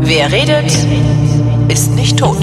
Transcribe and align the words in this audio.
Wer 0.00 0.32
redet, 0.32 0.72
ist 1.68 1.92
nicht 1.94 2.18
tot. 2.18 2.38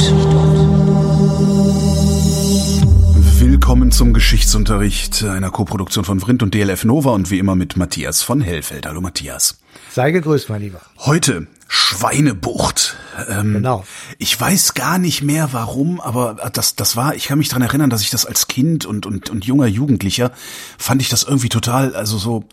Willkommen 3.39 3.91
zum 3.91 4.13
Geschichtsunterricht 4.13 5.23
einer 5.23 5.49
Koproduktion 5.49 6.05
von 6.05 6.19
Vrindt 6.19 6.43
und 6.43 6.53
DLF 6.53 6.83
Nova 6.83 7.11
und 7.11 7.31
wie 7.31 7.39
immer 7.39 7.55
mit 7.55 7.75
Matthias 7.75 8.21
von 8.21 8.41
Hellfeld. 8.41 8.85
Hallo 8.85 9.01
Matthias. 9.01 9.57
Sei 9.93 10.09
gegrüßt, 10.09 10.49
mein 10.49 10.61
Lieber. 10.61 10.81
Heute 10.97 11.45
Schweinebucht. 11.67 12.97
Ähm, 13.29 13.53
Genau. 13.53 13.85
Ich 14.17 14.41
weiß 14.41 14.73
gar 14.73 14.97
nicht 14.97 15.21
mehr 15.21 15.49
warum, 15.51 16.01
aber 16.01 16.49
das, 16.51 16.75
das 16.75 16.95
war, 16.95 17.13
ich 17.13 17.25
kann 17.25 17.37
mich 17.37 17.49
dran 17.49 17.61
erinnern, 17.61 17.91
dass 17.91 18.01
ich 18.01 18.09
das 18.09 18.25
als 18.25 18.47
Kind 18.47 18.87
und, 18.87 19.05
und, 19.05 19.29
und 19.29 19.45
junger 19.45 19.67
Jugendlicher 19.67 20.31
fand 20.79 20.99
ich 21.03 21.09
das 21.09 21.21
irgendwie 21.21 21.49
total, 21.49 21.95
also 21.95 22.17
so 22.17 22.43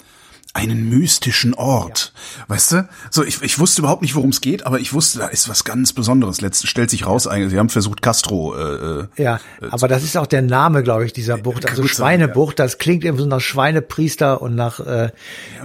einen 0.53 0.89
mystischen 0.89 1.55
Ort. 1.55 2.13
Weißt 2.49 2.73
du? 2.73 2.89
So, 3.11 3.25
ich, 3.25 3.41
ich 3.43 3.59
wusste 3.59 3.83
überhaupt 3.83 4.03
nicht, 4.03 4.17
worum 4.17 4.31
es 4.31 4.41
geht, 4.41 4.67
aber 4.67 4.81
ich 4.81 4.93
wusste, 4.93 5.21
da 5.21 5.27
ist 5.29 5.49
was 5.49 5.65
ganz 5.65 5.93
Besonderes. 5.93 6.41
Letzt 6.41 6.67
stellt 6.67 6.91
sich 6.91 7.07
raus, 7.07 7.27
eigentlich, 7.29 7.51
sie 7.51 7.59
haben 7.59 7.69
versucht, 7.69 8.03
Castro, 8.03 8.57
äh, 8.57 9.03
äh, 9.03 9.07
Ja, 9.17 9.41
aber 9.71 9.87
das 9.87 10.03
ist 10.03 10.17
auch 10.17 10.27
der 10.27 10.43
Name, 10.43 10.83
glaube 10.83 11.05
ich, 11.07 11.13
dieser 11.13 11.39
Bucht. 11.39 11.69
Also 11.69 11.87
Schweinebucht, 11.87 12.59
das 12.59 12.79
klingt 12.79 13.05
irgendwie 13.05 13.23
so 13.23 13.29
nach 13.29 13.41
Schweinepriester 13.41 14.43
und 14.43 14.57
nach, 14.57 14.81
äh, 14.81 15.11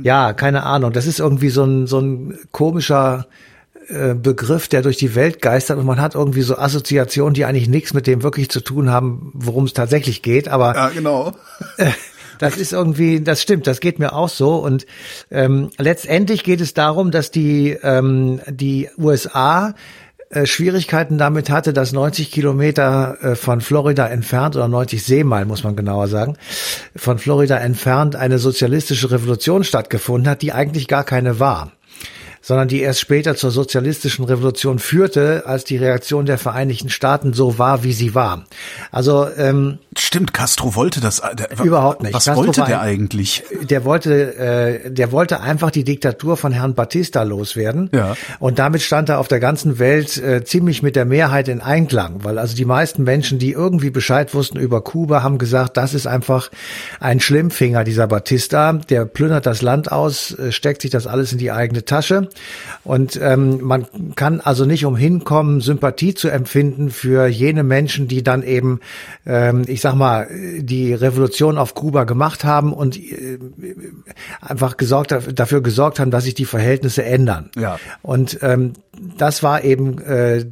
ja, 0.04 0.34
keine 0.34 0.64
Ahnung. 0.64 0.94
Das 0.94 1.08
ist 1.08 1.20
irgendwie 1.20 1.50
so 1.50 1.64
ein, 1.64 1.88
so 1.88 2.00
ein 2.00 2.38
komischer 2.52 3.28
äh, 3.88 4.14
Begriff, 4.14 4.68
der 4.68 4.84
durch 4.84 4.98
die 4.98 5.16
Welt 5.16 5.42
geistert 5.42 5.80
und 5.80 5.86
man 5.86 6.00
hat 6.00 6.16
irgendwie 6.16 6.42
so 6.42 6.58
Assoziationen, 6.58 7.34
die 7.34 7.46
eigentlich 7.46 7.70
nichts 7.70 7.94
mit 7.94 8.08
dem 8.08 8.24
wirklich 8.24 8.50
zu 8.50 8.62
tun 8.62 8.90
haben, 8.92 9.32
worum 9.34 9.66
es 9.66 9.74
tatsächlich 9.74 10.22
geht. 10.22 10.48
Aber 10.48 10.76
ja, 10.76 10.90
genau. 10.90 11.34
Das 12.40 12.58
ist 12.58 12.74
irgendwie, 12.74 13.22
das 13.22 13.42
stimmt, 13.42 13.68
das 13.68 13.80
geht 13.80 14.00
mir 14.00 14.14
auch 14.14 14.30
so. 14.30 14.55
Und 14.55 14.86
ähm, 15.32 15.70
letztendlich 15.78 16.44
geht 16.44 16.62
es 16.62 16.74
darum, 16.74 17.12
dass 17.12 17.32
die, 17.32 17.77
ähm, 17.82 18.42
die 18.48 18.90
USA 18.98 19.74
äh, 20.30 20.46
Schwierigkeiten 20.46 21.18
damit 21.18 21.50
hatte, 21.50 21.72
dass 21.72 21.92
90 21.92 22.32
Kilometer 22.32 23.18
äh, 23.22 23.36
von 23.36 23.62
Florida 23.62 24.08
entfernt, 24.08 24.55
oder 24.55 24.68
90 24.68 25.04
Seemeilen 25.04 25.48
muss 25.48 25.64
man 25.64 25.76
genauer 25.76 26.08
sagen, 26.08 26.36
von 26.96 27.20
Florida 27.20 27.58
entfernt 27.58 28.16
eine 28.16 28.40
sozialistische 28.40 29.12
Revolution 29.12 29.64
stattgefunden 29.64 30.30
hat, 30.30 30.42
die 30.42 30.52
eigentlich 30.52 30.88
gar 30.88 31.04
keine 31.04 31.40
war 31.40 31.72
sondern 32.48 32.68
die 32.68 32.82
erst 32.82 32.99
später 32.99 33.35
zur 33.35 33.49
sozialistischen 33.49 34.24
Revolution 34.24 34.77
führte, 34.77 35.43
als 35.48 35.63
die 35.63 35.77
Reaktion 35.77 36.27
der 36.27 36.38
Vereinigten 36.38 36.90
Staaten 36.91 37.34
so 37.34 37.57
war, 37.57 37.84
wie 37.84 37.91
sie 37.91 38.13
war. 38.13 38.46
Also 38.91 39.27
ähm, 39.35 39.79
Stimmt, 39.98 40.32
Castro 40.34 40.76
wollte 40.76 41.02
das. 41.02 41.20
äh, 41.21 41.35
Der, 41.35 41.49
Überhaupt 41.63 42.04
nicht. 42.04 42.13
Was 42.13 42.26
Castro 42.26 42.46
wollte 42.46 42.62
der 42.65 42.82
ein- 42.82 42.87
eigentlich? 42.99 43.43
der 43.63 43.84
wollte, 43.84 44.35
äh, 44.37 44.91
der 44.91 45.12
wollte 45.12 45.40
einfach 45.41 45.71
die 45.71 45.84
Diktatur 45.84 46.37
von 46.37 46.52
Herrn 46.52 46.76
Batista 46.76 47.24
loswerden. 47.24 47.90
Ja. 47.93 48.15
Und 48.40 48.59
damit 48.59 48.84
stand 48.84 49.09
er 49.09 49.18
auf 49.20 49.27
der 49.27 49.40
ganzen 49.40 49.80
Welt 49.80 50.15
äh, 50.18 50.43
ziemlich 50.43 50.84
mit 50.84 50.96
der 50.96 51.05
Mehrheit 51.05 51.48
in 51.48 51.62
Einklang, 51.62 52.24
weil 52.24 52.37
also 52.37 52.55
die 52.55 52.65
meisten 52.65 53.04
Menschen, 53.04 53.40
die 53.40 53.54
irgendwie 53.54 53.90
Bescheid 53.90 54.35
wussten 54.35 54.59
über 54.59 54.82
Kuba, 54.84 55.24
haben 55.24 55.40
gesagt, 55.40 55.77
das 55.77 55.96
ist 55.96 56.05
einfach 56.05 56.52
ein 56.99 57.20
Schlimmfinger, 57.20 57.84
dieser 57.84 58.05
Batista. 58.05 58.74
Der 58.74 59.05
plündert 59.05 59.48
das 59.48 59.63
Land 59.63 59.91
aus, 59.91 60.32
äh, 60.37 60.52
steckt 60.52 60.84
sich 60.84 60.91
das 60.91 61.07
alles 61.07 61.32
in 61.32 61.40
die 61.40 61.52
eigene 61.52 61.85
Tasche. 61.85 62.30
Und 62.84 63.20
ähm, 63.22 63.62
man 63.62 63.88
kann 64.16 64.41
also 64.41 64.66
nicht 64.66 64.86
umhin 64.86 65.24
kommen, 65.24 65.62
Sympathie 65.62 66.14
zu 66.14 66.30
empfinden 66.30 66.90
für 66.90 67.28
jene 67.28 67.64
Menschen, 67.64 68.08
die 68.08 68.24
dann 68.24 68.44
eben, 68.44 68.80
ähm, 69.25 69.64
ich 69.68 69.81
sag 69.81 69.96
mal, 69.96 70.28
die 70.59 70.94
Revolution 70.94 71.58
auf 71.58 71.74
Kuba 71.74 72.03
gemacht 72.03 72.44
haben 72.44 72.74
und 72.74 72.97
äh, 72.97 73.40
einfach 74.42 74.78
gesorgt, 74.78 75.16
dafür 75.34 75.62
gesorgt 75.62 76.00
haben, 76.00 76.12
dass 76.12 76.25
sich 76.25 76.36
die 76.36 76.46
Verhältnisse 76.46 77.03
ändern. 77.03 77.50
Ja. 77.56 77.80
Und 78.02 78.40
ähm, 78.42 78.74
das 79.18 79.44
war 79.44 79.64
eben, 79.64 80.00
äh, 80.02 80.46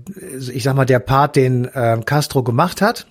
ich 0.52 0.63
sag 0.63 0.75
mal, 0.75 0.86
der 0.86 1.00
Part, 1.00 1.36
den 1.36 1.66
äh, 1.66 2.00
Castro 2.06 2.44
gemacht 2.44 2.81
hat. 2.81 3.07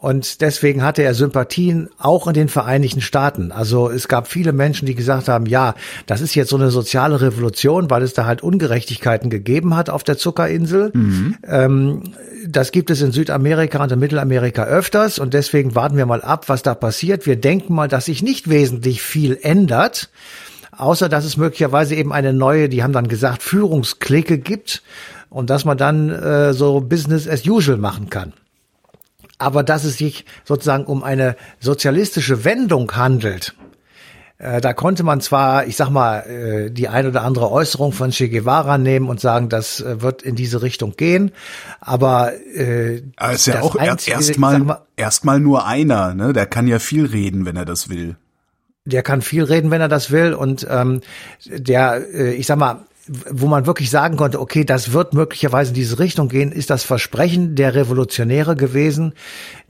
Und 0.00 0.42
deswegen 0.42 0.84
hatte 0.84 1.02
er 1.02 1.12
Sympathien 1.12 1.88
auch 1.98 2.28
in 2.28 2.34
den 2.34 2.48
Vereinigten 2.48 3.00
Staaten. 3.00 3.50
Also 3.50 3.90
es 3.90 4.06
gab 4.06 4.28
viele 4.28 4.52
Menschen, 4.52 4.86
die 4.86 4.94
gesagt 4.94 5.26
haben, 5.26 5.46
ja, 5.46 5.74
das 6.06 6.20
ist 6.20 6.36
jetzt 6.36 6.50
so 6.50 6.56
eine 6.56 6.70
soziale 6.70 7.20
Revolution, 7.20 7.90
weil 7.90 8.04
es 8.04 8.12
da 8.12 8.24
halt 8.24 8.40
Ungerechtigkeiten 8.40 9.28
gegeben 9.28 9.74
hat 9.74 9.90
auf 9.90 10.04
der 10.04 10.16
Zuckerinsel. 10.16 10.92
Ähm, 11.44 12.02
das 12.46 12.70
gibt 12.70 12.90
es 12.90 13.02
in 13.02 13.10
Südamerika 13.10 13.82
und 13.82 13.90
in 13.90 13.98
Mittelamerika 13.98 14.64
öfters. 14.64 15.18
Und 15.18 15.34
deswegen 15.34 15.74
warten 15.74 15.96
wir 15.96 16.06
mal 16.06 16.22
ab, 16.22 16.48
was 16.48 16.62
da 16.62 16.76
passiert. 16.76 17.26
Wir 17.26 17.36
denken 17.36 17.74
mal, 17.74 17.88
dass 17.88 18.04
sich 18.04 18.22
nicht 18.22 18.48
wesentlich 18.48 19.02
viel 19.02 19.36
ändert. 19.42 20.10
Außer 20.76 21.08
dass 21.08 21.24
es 21.24 21.36
möglicherweise 21.36 21.96
eben 21.96 22.12
eine 22.12 22.32
neue, 22.32 22.68
die 22.68 22.84
haben 22.84 22.92
dann 22.92 23.08
gesagt, 23.08 23.42
Führungsklicke 23.42 24.38
gibt 24.38 24.84
und 25.28 25.50
dass 25.50 25.64
man 25.64 25.76
dann 25.76 26.08
äh, 26.10 26.52
so 26.52 26.80
Business 26.80 27.26
as 27.26 27.44
usual 27.44 27.78
machen 27.78 28.10
kann. 28.10 28.32
Aber 29.38 29.62
dass 29.62 29.84
es 29.84 29.96
sich 29.98 30.24
sozusagen 30.44 30.84
um 30.84 31.02
eine 31.04 31.36
sozialistische 31.60 32.44
Wendung 32.44 32.90
handelt, 32.96 33.54
äh, 34.38 34.60
da 34.60 34.72
konnte 34.72 35.02
man 35.02 35.20
zwar, 35.20 35.66
ich 35.66 35.76
sag 35.76 35.90
mal, 35.90 36.20
äh, 36.20 36.70
die 36.70 36.88
ein 36.88 37.06
oder 37.06 37.22
andere 37.22 37.50
Äußerung 37.50 37.92
von 37.92 38.10
Che 38.10 38.28
Guevara 38.28 38.78
nehmen 38.78 39.08
und 39.08 39.20
sagen, 39.20 39.48
das 39.48 39.80
äh, 39.80 40.00
wird 40.02 40.22
in 40.22 40.34
diese 40.36 40.62
Richtung 40.62 40.94
gehen, 40.96 41.32
aber 41.80 42.32
äh, 42.54 43.02
Aber 43.16 43.32
ist 43.32 43.46
ja 43.46 43.60
auch 43.62 43.74
er- 43.76 43.96
erstmal 44.06 44.58
mal, 44.60 44.82
erstmal 44.96 45.40
nur 45.40 45.66
einer, 45.66 46.14
ne? 46.14 46.32
Der 46.32 46.46
kann 46.46 46.66
ja 46.68 46.78
viel 46.78 47.06
reden, 47.06 47.46
wenn 47.46 47.56
er 47.56 47.64
das 47.64 47.88
will. 47.88 48.16
der 48.84 49.02
kann 49.02 49.20
viel 49.22 49.44
reden, 49.44 49.70
wenn 49.70 49.82
er 49.82 49.88
das 49.88 50.10
will. 50.12 50.32
Und 50.34 50.66
ähm, 50.70 51.00
der, 51.44 52.06
äh, 52.14 52.32
ich 52.34 52.46
sag 52.46 52.56
mal, 52.58 52.86
wo 53.30 53.46
man 53.46 53.66
wirklich 53.66 53.90
sagen 53.90 54.16
konnte, 54.16 54.40
okay, 54.40 54.64
das 54.64 54.92
wird 54.92 55.14
möglicherweise 55.14 55.70
in 55.70 55.74
diese 55.74 55.98
Richtung 55.98 56.28
gehen, 56.28 56.52
ist 56.52 56.70
das 56.70 56.84
Versprechen 56.84 57.54
der 57.54 57.74
Revolutionäre 57.74 58.56
gewesen, 58.56 59.14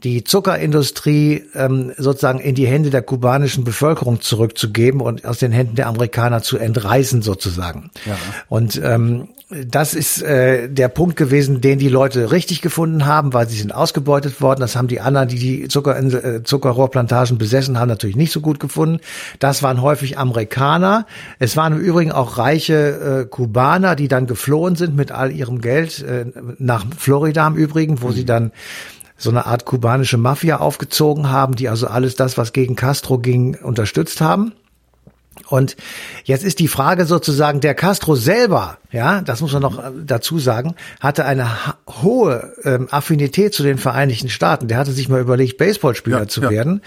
die 0.03 0.23
Zuckerindustrie 0.23 1.43
ähm, 1.55 1.93
sozusagen 1.97 2.39
in 2.39 2.55
die 2.55 2.67
Hände 2.67 2.89
der 2.89 3.01
kubanischen 3.01 3.63
Bevölkerung 3.63 4.21
zurückzugeben 4.21 5.01
und 5.01 5.25
aus 5.25 5.39
den 5.39 5.51
Händen 5.51 5.75
der 5.75 5.87
Amerikaner 5.87 6.41
zu 6.41 6.57
entreißen 6.57 7.21
sozusagen. 7.21 7.91
Ja. 8.05 8.17
Und 8.47 8.79
ähm, 8.83 9.29
das 9.49 9.95
ist 9.95 10.21
äh, 10.21 10.69
der 10.69 10.89
Punkt 10.89 11.15
gewesen, 11.15 11.59
den 11.59 11.79
die 11.79 11.89
Leute 11.89 12.31
richtig 12.31 12.61
gefunden 12.61 13.07
haben, 13.07 13.33
weil 13.33 13.49
sie 13.49 13.57
sind 13.57 13.73
ausgebeutet 13.73 14.41
worden. 14.41 14.59
Das 14.59 14.75
haben 14.75 14.87
die 14.87 15.01
anderen, 15.01 15.27
die 15.27 15.39
die 15.39 15.67
Zuckerinsel, 15.67 16.23
äh, 16.23 16.43
Zuckerrohrplantagen 16.43 17.39
besessen 17.39 17.79
haben, 17.79 17.87
natürlich 17.87 18.15
nicht 18.15 18.31
so 18.31 18.41
gut 18.41 18.59
gefunden. 18.59 18.99
Das 19.39 19.63
waren 19.63 19.81
häufig 19.81 20.19
Amerikaner. 20.19 21.07
Es 21.39 21.57
waren 21.57 21.73
im 21.73 21.79
Übrigen 21.79 22.11
auch 22.11 22.37
reiche 22.37 23.23
äh, 23.23 23.25
Kubaner, 23.25 23.95
die 23.95 24.07
dann 24.07 24.27
geflohen 24.27 24.75
sind 24.75 24.95
mit 24.95 25.11
all 25.11 25.31
ihrem 25.31 25.61
Geld 25.61 26.03
äh, 26.03 26.25
nach 26.59 26.85
Florida 26.95 27.47
im 27.47 27.55
Übrigen, 27.55 28.03
wo 28.03 28.11
sie 28.11 28.25
dann 28.25 28.51
so 29.17 29.31
eine 29.31 29.47
Art 29.47 29.65
kubanische 29.65 30.17
Mafia 30.17 30.59
aufgezogen 30.59 31.31
haben, 31.31 31.55
die 31.55 31.69
also 31.69 31.87
alles 31.87 32.15
das, 32.15 32.37
was 32.37 32.53
gegen 32.53 32.75
Castro 32.75 33.17
ging, 33.17 33.55
unterstützt 33.55 34.21
haben. 34.21 34.53
Und 35.47 35.75
jetzt 36.23 36.43
ist 36.43 36.59
die 36.59 36.67
Frage 36.67 37.05
sozusagen, 37.05 37.59
der 37.59 37.73
Castro 37.73 38.15
selber, 38.15 38.77
ja, 38.91 39.21
das 39.21 39.41
muss 39.41 39.53
man 39.53 39.61
noch 39.61 39.79
äh, 39.79 39.91
dazu 40.05 40.39
sagen, 40.39 40.75
hatte 40.99 41.25
eine 41.25 41.47
hohe 42.01 42.53
ähm, 42.63 42.87
Affinität 42.91 43.53
zu 43.53 43.63
den 43.63 43.77
Vereinigten 43.77 44.29
Staaten. 44.29 44.67
Der 44.67 44.77
hatte 44.77 44.91
sich 44.91 45.09
mal 45.09 45.21
überlegt, 45.21 45.57
Baseballspieler 45.57 46.19
Ja, 46.19 46.27
zu 46.27 46.41
ja. 46.41 46.49
werden. 46.49 46.81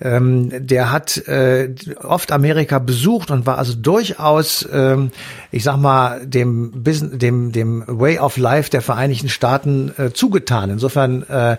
Ähm, 0.00 0.50
der 0.66 0.92
hat 0.92 1.18
äh, 1.28 1.74
oft 2.02 2.32
Amerika 2.32 2.78
besucht 2.78 3.30
und 3.30 3.46
war 3.46 3.58
also 3.58 3.74
durchaus, 3.74 4.66
ähm, 4.72 5.10
ich 5.50 5.64
sag 5.64 5.76
mal, 5.76 6.24
dem, 6.26 6.82
Business, 6.82 7.18
dem, 7.18 7.52
dem 7.52 7.84
Way 7.86 8.18
of 8.18 8.36
Life 8.36 8.70
der 8.70 8.82
Vereinigten 8.82 9.28
Staaten 9.28 9.92
äh, 9.98 10.12
zugetan. 10.12 10.70
Insofern 10.70 11.22
äh, 11.24 11.56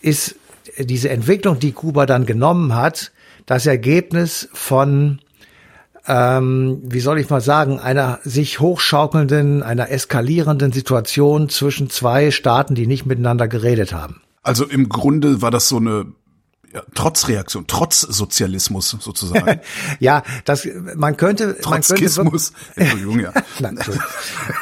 ist 0.00 0.36
diese 0.78 1.10
Entwicklung, 1.10 1.58
die 1.58 1.72
Kuba 1.72 2.06
dann 2.06 2.26
genommen 2.26 2.74
hat, 2.74 3.12
das 3.46 3.66
Ergebnis 3.66 4.48
von 4.52 5.18
ähm, 6.06 6.80
wie 6.84 7.00
soll 7.00 7.18
ich 7.18 7.30
mal 7.30 7.40
sagen, 7.40 7.78
einer 7.78 8.18
sich 8.24 8.60
hochschaukelnden, 8.60 9.62
einer 9.62 9.90
eskalierenden 9.90 10.72
Situation 10.72 11.48
zwischen 11.48 11.90
zwei 11.90 12.30
Staaten, 12.30 12.74
die 12.74 12.86
nicht 12.86 13.06
miteinander 13.06 13.48
geredet 13.48 13.92
haben. 13.92 14.20
Also 14.42 14.64
im 14.64 14.88
Grunde 14.88 15.42
war 15.42 15.50
das 15.50 15.68
so 15.68 15.76
eine 15.76 16.06
ja, 16.74 16.82
Trotzreaktion, 16.94 17.66
Trotzsozialismus 17.66 18.96
sozusagen. 19.00 19.60
Ja, 20.00 20.22
das 20.44 20.66
man 20.96 21.16
könnte 21.16 21.48
man 21.48 21.60
Trotzkismus. 21.60 22.52
Entschuldigung, 22.76 23.20
ja. 23.20 23.32
Nein, 23.58 23.76
Entschuldigung. 23.76 24.06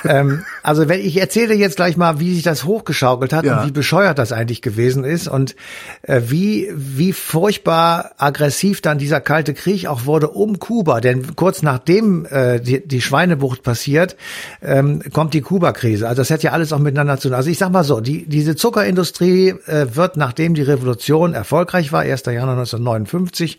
ähm, 0.05 0.45
also 0.63 0.89
wenn 0.89 1.01
ich 1.01 1.17
erzähle 1.19 1.55
jetzt 1.55 1.77
gleich 1.77 1.97
mal, 1.97 2.21
wie 2.21 2.35
sich 2.35 2.43
das 2.43 2.65
hochgeschaukelt 2.65 3.33
hat 3.33 3.45
Ja. 3.45 3.61
und 3.61 3.69
wie 3.69 3.73
bescheuert 3.73 4.19
das 4.19 4.33
eigentlich 4.33 4.61
gewesen 4.63 5.05
ist 5.05 5.29
und 5.29 5.55
äh, 6.03 6.21
wie 6.27 6.69
wie 6.75 7.13
furchtbar 7.13 8.13
aggressiv 8.19 8.81
dann 8.81 8.99
dieser 8.99 9.21
kalte 9.21 9.55
Krieg 9.55 9.87
auch 9.87 10.05
wurde 10.05 10.29
um 10.31 10.59
Kuba, 10.59 11.01
denn 11.01 11.37
kurz 11.37 11.63
nachdem 11.63 12.27
äh, 12.27 12.61
die, 12.61 12.87
die 12.87 13.01
Schweinebucht 13.01 13.63
passiert, 13.63 14.17
ähm, 14.63 15.03
kommt 15.13 15.33
die 15.35 15.41
Kuba-Krise. 15.41 16.09
Also 16.09 16.21
das 16.21 16.31
hat 16.31 16.43
ja 16.43 16.53
alles 16.53 16.73
auch 16.73 16.79
miteinander 16.79 17.19
zu 17.19 17.29
tun. 17.29 17.37
Also 17.37 17.51
ich 17.51 17.59
sag 17.59 17.71
mal 17.71 17.85
so, 17.85 18.01
die 18.01 18.27
diese 18.27 18.57
Zuckerindustrie 18.57 19.55
äh, 19.67 19.87
wird 19.95 20.17
nachdem 20.17 20.55
die 20.55 20.63
Revolution 20.63 21.35
erfolgreich 21.35 21.93
war 21.93 22.00
Havanna, 22.01 22.13
1. 22.13 22.27
Januar 22.27 22.59
1959, 22.59 23.59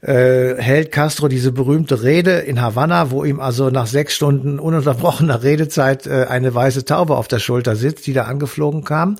äh, 0.00 0.54
hält 0.56 0.92
Castro 0.92 1.28
diese 1.28 1.52
berühmte 1.52 2.02
Rede 2.02 2.38
in 2.38 2.60
Havanna, 2.60 3.10
wo 3.10 3.24
ihm 3.24 3.40
also 3.40 3.70
nach 3.70 3.86
sechs 3.86 4.14
Stunden 4.14 4.58
ununterbrochener 4.58 5.42
Redezeit 5.42 6.06
äh, 6.06 6.26
eine 6.28 6.54
weiße 6.54 6.84
Taube 6.84 7.16
auf 7.16 7.28
der 7.28 7.38
Schulter 7.38 7.76
sitzt, 7.76 8.06
die 8.06 8.12
da 8.12 8.24
angeflogen 8.24 8.84
kam, 8.84 9.16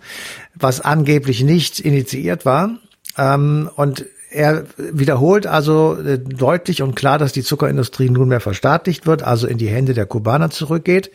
was 0.55 0.81
angeblich 0.81 1.43
nicht 1.43 1.81
initiiert 1.81 2.45
war. 2.45 2.71
Ähm, 3.17 3.71
und 3.77 4.07
er 4.31 4.65
wiederholt 4.77 5.47
also 5.47 5.97
äh, 5.97 6.19
deutlich 6.19 6.83
und 6.83 6.95
klar, 6.95 7.19
dass 7.19 7.33
die 7.33 7.43
Zuckerindustrie 7.43 8.11
nunmehr 8.11 8.41
verstaatlicht 8.41 9.07
wird, 9.07 9.23
also 9.23 9.47
in 9.47 9.59
die 9.59 9.69
Hände 9.69 9.95
der 9.95 10.07
Kubaner 10.07 10.51
zurückgeht. 10.51 11.11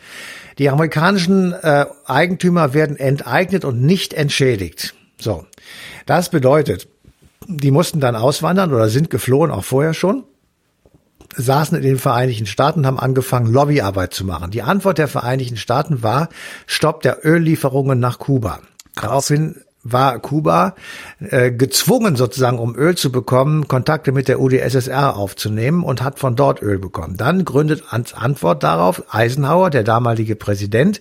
Die 0.58 0.68
amerikanischen 0.68 1.52
äh, 1.52 1.86
Eigentümer 2.06 2.74
werden 2.74 2.96
enteignet 2.96 3.64
und 3.64 3.82
nicht 3.82 4.14
entschädigt. 4.14 4.94
So, 5.18 5.46
das 6.06 6.28
bedeutet, 6.28 6.88
die 7.46 7.70
mussten 7.70 8.00
dann 8.00 8.16
auswandern 8.16 8.72
oder 8.72 8.88
sind 8.88 9.10
geflohen, 9.10 9.50
auch 9.50 9.64
vorher 9.64 9.94
schon 9.94 10.24
saßen 11.36 11.76
in 11.76 11.82
den 11.82 11.98
Vereinigten 11.98 12.46
Staaten, 12.46 12.86
haben 12.86 12.98
angefangen, 12.98 13.52
Lobbyarbeit 13.52 14.14
zu 14.14 14.24
machen. 14.24 14.50
Die 14.50 14.62
Antwort 14.62 14.98
der 14.98 15.08
Vereinigten 15.08 15.56
Staaten 15.56 16.02
war 16.02 16.28
Stopp 16.66 17.02
der 17.02 17.24
Öllieferungen 17.24 17.98
nach 17.98 18.18
Kuba. 18.18 18.60
Daraufhin 18.94 19.63
war 19.84 20.18
Kuba 20.18 20.74
äh, 21.20 21.52
gezwungen, 21.52 22.16
sozusagen, 22.16 22.58
um 22.58 22.74
Öl 22.74 22.96
zu 22.96 23.12
bekommen, 23.12 23.68
Kontakte 23.68 24.12
mit 24.12 24.28
der 24.28 24.40
UdSSR 24.40 25.16
aufzunehmen 25.16 25.84
und 25.84 26.02
hat 26.02 26.18
von 26.18 26.34
dort 26.34 26.62
Öl 26.62 26.78
bekommen. 26.78 27.16
Dann 27.16 27.44
gründet 27.44 27.84
als 27.90 28.14
Antwort 28.14 28.62
darauf 28.62 29.14
Eisenhower, 29.14 29.70
der 29.70 29.84
damalige 29.84 30.36
Präsident, 30.36 31.00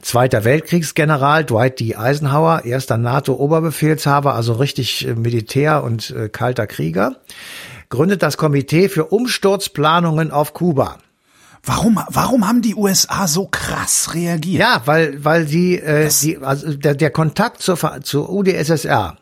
Zweiter 0.00 0.44
Weltkriegsgeneral 0.44 1.44
Dwight 1.44 1.78
D. 1.78 1.94
Eisenhower, 1.94 2.64
erster 2.64 2.96
NATO-Oberbefehlshaber, 2.96 4.34
also 4.34 4.54
richtig 4.54 5.06
äh, 5.06 5.14
Militär 5.14 5.84
und 5.84 6.10
äh, 6.10 6.28
kalter 6.28 6.66
Krieger, 6.66 7.16
gründet 7.90 8.22
das 8.22 8.38
Komitee 8.38 8.88
für 8.88 9.04
Umsturzplanungen 9.04 10.30
auf 10.30 10.54
Kuba. 10.54 10.98
Warum, 11.64 12.00
warum 12.08 12.48
haben 12.48 12.60
die 12.60 12.74
USA 12.74 13.28
so 13.28 13.46
krass 13.46 14.14
reagiert? 14.14 14.60
Ja, 14.60 14.82
weil, 14.84 15.24
weil 15.24 15.46
die, 15.46 15.78
äh, 15.78 16.10
die 16.20 16.38
also 16.38 16.74
der, 16.74 16.96
der 16.96 17.10
Kontakt 17.10 17.62
zur, 17.62 17.78
zur 18.02 18.30
UdSSR, 18.30 19.16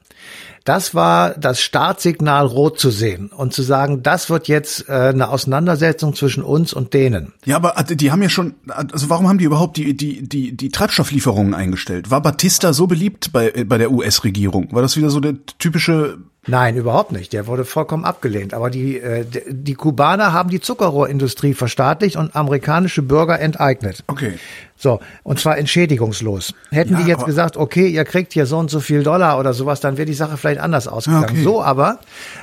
das 0.64 0.94
war 0.94 1.30
das 1.30 1.60
Startsignal 1.60 2.46
rot 2.46 2.78
zu 2.78 2.90
sehen 2.90 3.28
und 3.28 3.52
zu 3.52 3.62
sagen, 3.62 4.02
das 4.02 4.30
wird 4.30 4.48
jetzt 4.48 4.88
äh, 4.88 4.92
eine 4.92 5.28
Auseinandersetzung 5.28 6.14
zwischen 6.14 6.42
uns 6.42 6.72
und 6.72 6.94
denen. 6.94 7.32
Ja, 7.44 7.56
aber 7.56 7.78
äh, 7.78 7.96
die 7.96 8.10
haben 8.10 8.22
ja 8.22 8.28
schon, 8.30 8.54
also 8.68 9.10
warum 9.10 9.28
haben 9.28 9.38
die 9.38 9.44
überhaupt 9.44 9.76
die, 9.76 9.94
die, 9.94 10.26
die, 10.26 10.56
die 10.56 10.68
Treibstofflieferungen 10.70 11.54
eingestellt? 11.54 12.10
War 12.10 12.22
Batista 12.22 12.72
so 12.72 12.86
beliebt 12.86 13.32
bei, 13.32 13.64
bei 13.64 13.76
der 13.76 13.90
US-Regierung? 13.90 14.68
War 14.72 14.80
das 14.80 14.96
wieder 14.96 15.10
so 15.10 15.20
der 15.20 15.34
typische 15.58 16.18
Nein, 16.46 16.74
überhaupt 16.76 17.12
nicht. 17.12 17.34
Der 17.34 17.46
wurde 17.46 17.66
vollkommen 17.66 18.04
abgelehnt. 18.06 18.54
Aber 18.54 18.70
die, 18.70 18.98
äh, 18.98 19.26
die 19.46 19.74
Kubaner 19.74 20.32
haben 20.32 20.48
die 20.48 20.60
Zuckerrohrindustrie 20.60 21.52
verstaatlicht 21.52 22.16
und 22.16 22.34
amerikanische 22.34 23.02
Bürger 23.02 23.38
enteignet. 23.40 24.02
Okay. 24.06 24.38
So, 24.76 25.00
und 25.22 25.38
zwar 25.38 25.58
entschädigungslos. 25.58 26.54
Hätten 26.70 26.94
Ja, 26.94 27.00
die 27.02 27.08
jetzt 27.08 27.26
gesagt, 27.26 27.58
okay, 27.58 27.88
ihr 27.88 28.04
kriegt 28.06 28.32
hier 28.32 28.46
so 28.46 28.56
und 28.56 28.70
so 28.70 28.80
viel 28.80 29.02
Dollar 29.02 29.38
oder 29.38 29.52
sowas, 29.52 29.80
dann 29.80 29.98
wäre 29.98 30.06
die 30.06 30.14
Sache 30.14 30.38
vielleicht 30.38 30.60
anders 30.60 30.88
ausgegangen. 30.88 31.24
Okay. 31.28 31.42
So 31.42 31.62
aber 31.62 31.98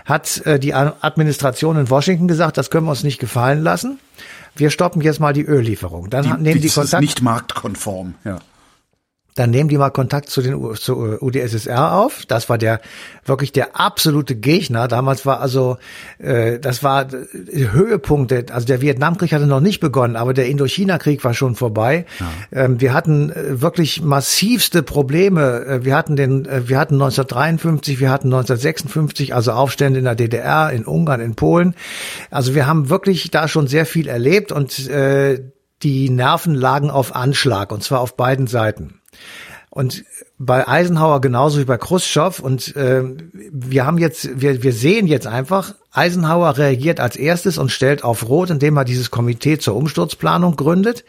hat 0.06 0.46
äh, 0.46 0.60
die 0.60 0.76
Administration 0.76 1.78
in 1.78 1.90
Washington 1.90 2.28
gesagt, 2.28 2.58
das 2.58 2.70
können 2.70 2.86
wir 2.86 2.92
uns 2.92 3.04
nicht 3.04 3.18
gefallen 3.20 3.64
lassen. 3.64 3.98
Wir 4.56 4.70
stoppen 4.70 5.02
jetzt 5.02 5.20
mal 5.20 5.34
die 5.34 5.46
Öllieferung. 5.48 6.12
Dann 6.12 6.24
Die, 6.24 6.30
nehmen 6.30 6.62
die 6.62 6.68
das 6.68 6.70
ist 6.70 6.76
Kontakt. 6.76 7.02
nicht 7.02 7.22
marktkonform. 7.24 8.14
Ja. 8.24 8.38
Dann 9.38 9.51
nehmen 9.51 9.69
die 9.69 9.78
mal 9.78 9.92
Kontakt 9.92 10.30
zu 10.30 10.42
den 10.42 10.56
U 10.56 10.74
zur 10.74 11.22
UdSSR 11.22 11.94
auf. 11.94 12.25
Das 12.25 12.50
war 12.50 12.57
der 12.57 12.81
wirklich 13.24 13.51
der 13.51 13.80
absolute 13.80 14.36
Gegner. 14.36 14.88
Damals 14.88 15.25
war 15.25 15.42
also 15.42 15.78
äh, 16.18 16.60
das 16.60 16.84
war 16.84 17.06
der 17.06 17.72
Höhepunkt. 17.72 18.31
Der, 18.31 18.45
also 18.51 18.66
der 18.66 18.81
Vietnamkrieg 18.81 19.31
hatte 19.31 19.45
noch 19.45 19.60
nicht 19.60 19.80
begonnen, 19.80 20.16
aber 20.16 20.34
der 20.34 20.48
Indochina-Krieg 20.48 21.24
war 21.24 21.34
schon 21.34 21.56
vorbei. 21.56 22.06
Ähm, 22.51 22.81
wir 22.81 22.94
hatten 22.94 23.30
äh, 23.30 23.62
wirklich 23.62 24.01
massivste 24.01 24.81
Probleme. 24.81 25.66
Äh, 25.66 25.86
wir 25.86 25.95
hatten 25.95 26.16
den, 26.16 26.45
äh, 26.45 26.68
wir 26.68 26.80
hatten 26.80 26.95
1953, 26.95 28.00
wir 28.00 28.10
hatten 28.10 28.28
1956, 28.28 29.36
also 29.36 29.51
Aufstände 29.51 30.00
in 30.00 30.06
der 30.06 30.16
DDR, 30.16 30.72
in 30.72 30.86
Ungarn, 30.86 31.22
in 31.22 31.36
Polen. 31.36 31.75
Also 32.31 32.56
wir 32.56 32.66
haben 32.66 32.90
wirklich 32.90 33.30
da 33.30 33.48
schon 33.48 33.68
sehr 33.68 33.86
viel 33.86 34.07
erlebt 34.07 34.51
und 34.51 34.90
äh, 34.90 35.44
die 35.83 36.10
Nerven 36.10 36.56
lagen 36.56 36.90
auf 36.90 37.16
Anschlag 37.16 37.72
und 37.72 37.83
zwar 37.83 38.00
auf 38.00 38.18
beiden 38.18 38.48
Seiten. 38.48 38.97
Und 39.69 40.06
bei 40.40 40.68
Eisenhower 40.68 41.22
genauso 41.22 41.60
wie 41.60 41.66
bei 41.66 41.78
Khrushchev. 41.78 42.42
Und 42.42 42.75
äh, 42.75 43.04
wir 43.52 43.86
haben 43.86 43.98
jetzt, 43.98 44.42
wir, 44.42 44.64
wir 44.64 44.74
sehen 44.74 45.08
jetzt 45.08 45.28
einfach, 45.28 45.75
Eisenhower 45.98 46.58
reagiert 46.58 47.00
als 47.00 47.16
erstes 47.16 47.58
und 47.58 47.72
stellt 47.72 48.04
auf 48.04 48.30
Rot, 48.30 48.50
indem 48.50 48.78
er 48.78 48.86
dieses 48.86 49.12
Komitee 49.12 49.58
zur 49.58 49.76
Umsturzplanung 49.76 50.56
gründet. 50.56 51.04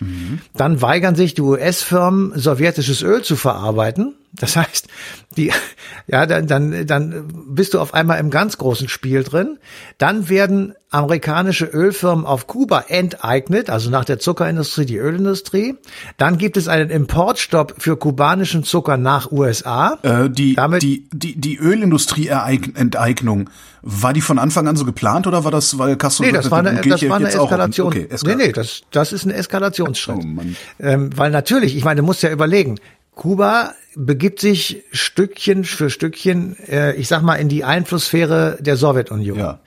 Dann 0.55 0.81
weigern 0.83 1.15
sich 1.15 1.35
die 1.35 1.43
US-Firmen, 1.43 2.33
sowjetisches 2.39 3.03
Öl 3.03 3.23
zu 3.23 3.37
verarbeiten. 3.37 4.15
Das 4.33 4.57
heißt, 4.57 4.89
die, 5.37 5.51
ja, 6.07 6.27
dann, 6.27 6.47
dann, 6.47 6.87
dann 6.87 7.25
bist 7.49 7.75
du 7.75 7.81
auf 7.81 7.95
einmal 7.95 8.19
im 8.21 8.31
ganz 8.31 8.59
großen 8.59 8.89
Spiel 8.89 9.23
drin. 9.25 9.59
Dann 9.97 10.29
werden 10.29 10.75
amerikanische 10.91 11.65
Ölfirmen 11.67 12.25
auf 12.25 12.47
Kuba 12.47 12.85
enteignet, 12.89 13.69
also 13.71 13.91
nach 13.91 14.05
der 14.05 14.19
Zuckerindustrie 14.19 14.87
die 14.87 14.97
Ölindustrie. 14.97 15.77
Dann 16.17 16.39
gibt 16.39 16.57
es 16.57 16.69
einen 16.69 16.89
Importstopp 16.91 17.75
für 17.79 17.97
kubanischen 17.97 18.65
Zucker 18.65 18.97
nach 18.97 19.31
USA. 19.33 19.99
Äh, 20.03 20.31
die, 20.31 20.55
Damit- 20.55 20.83
die, 20.83 21.09
die, 21.13 21.39
die 21.41 21.57
Ölindustrie-Enteignung, 21.59 23.51
war 23.83 24.13
die 24.13 24.21
von 24.21 24.39
Anfang 24.39 24.67
an 24.69 24.77
so 24.77 24.85
geplant 24.85 25.27
oder 25.27 25.45
war 25.45 25.51
das, 25.51 25.79
weil 25.79 25.97
Castro 25.97 26.25
Nee, 26.25 26.33
das 26.33 26.51
war 26.51 26.59
eine, 26.59 26.81
geht 26.81 26.93
das 26.93 27.09
war 27.09 27.17
eine 27.17 27.27
jetzt 27.27 27.37
auch- 27.39 27.45
Eskalation. 27.45 27.87
Okay, 27.89 28.07
nee, 28.09 28.15
Eskalation. 28.15 28.47
nee, 28.47 28.53
das, 28.53 28.83
das 28.91 29.13
ist 29.13 29.25
ein 29.25 29.31
Eskalationsschritt. 29.31 30.17
Oh. 30.19 30.43
Ähm, 30.81 31.11
weil 31.17 31.31
natürlich, 31.31 31.77
ich 31.77 31.85
meine, 31.85 32.01
du 32.01 32.07
musst 32.07 32.23
ja 32.23 32.31
überlegen, 32.31 32.79
Kuba 33.15 33.75
begibt 33.97 34.41
sich 34.41 34.85
Stückchen 34.93 35.65
für 35.65 35.91
Stückchen, 35.91 36.57
äh, 36.69 36.95
ich 36.95 37.09
sag 37.09 37.23
mal, 37.23 37.35
in 37.35 37.49
die 37.49 37.65
Einflusssphäre 37.65 38.59
der 38.61 38.77
Sowjetunion. 38.77 39.39
Ja. 39.39 39.59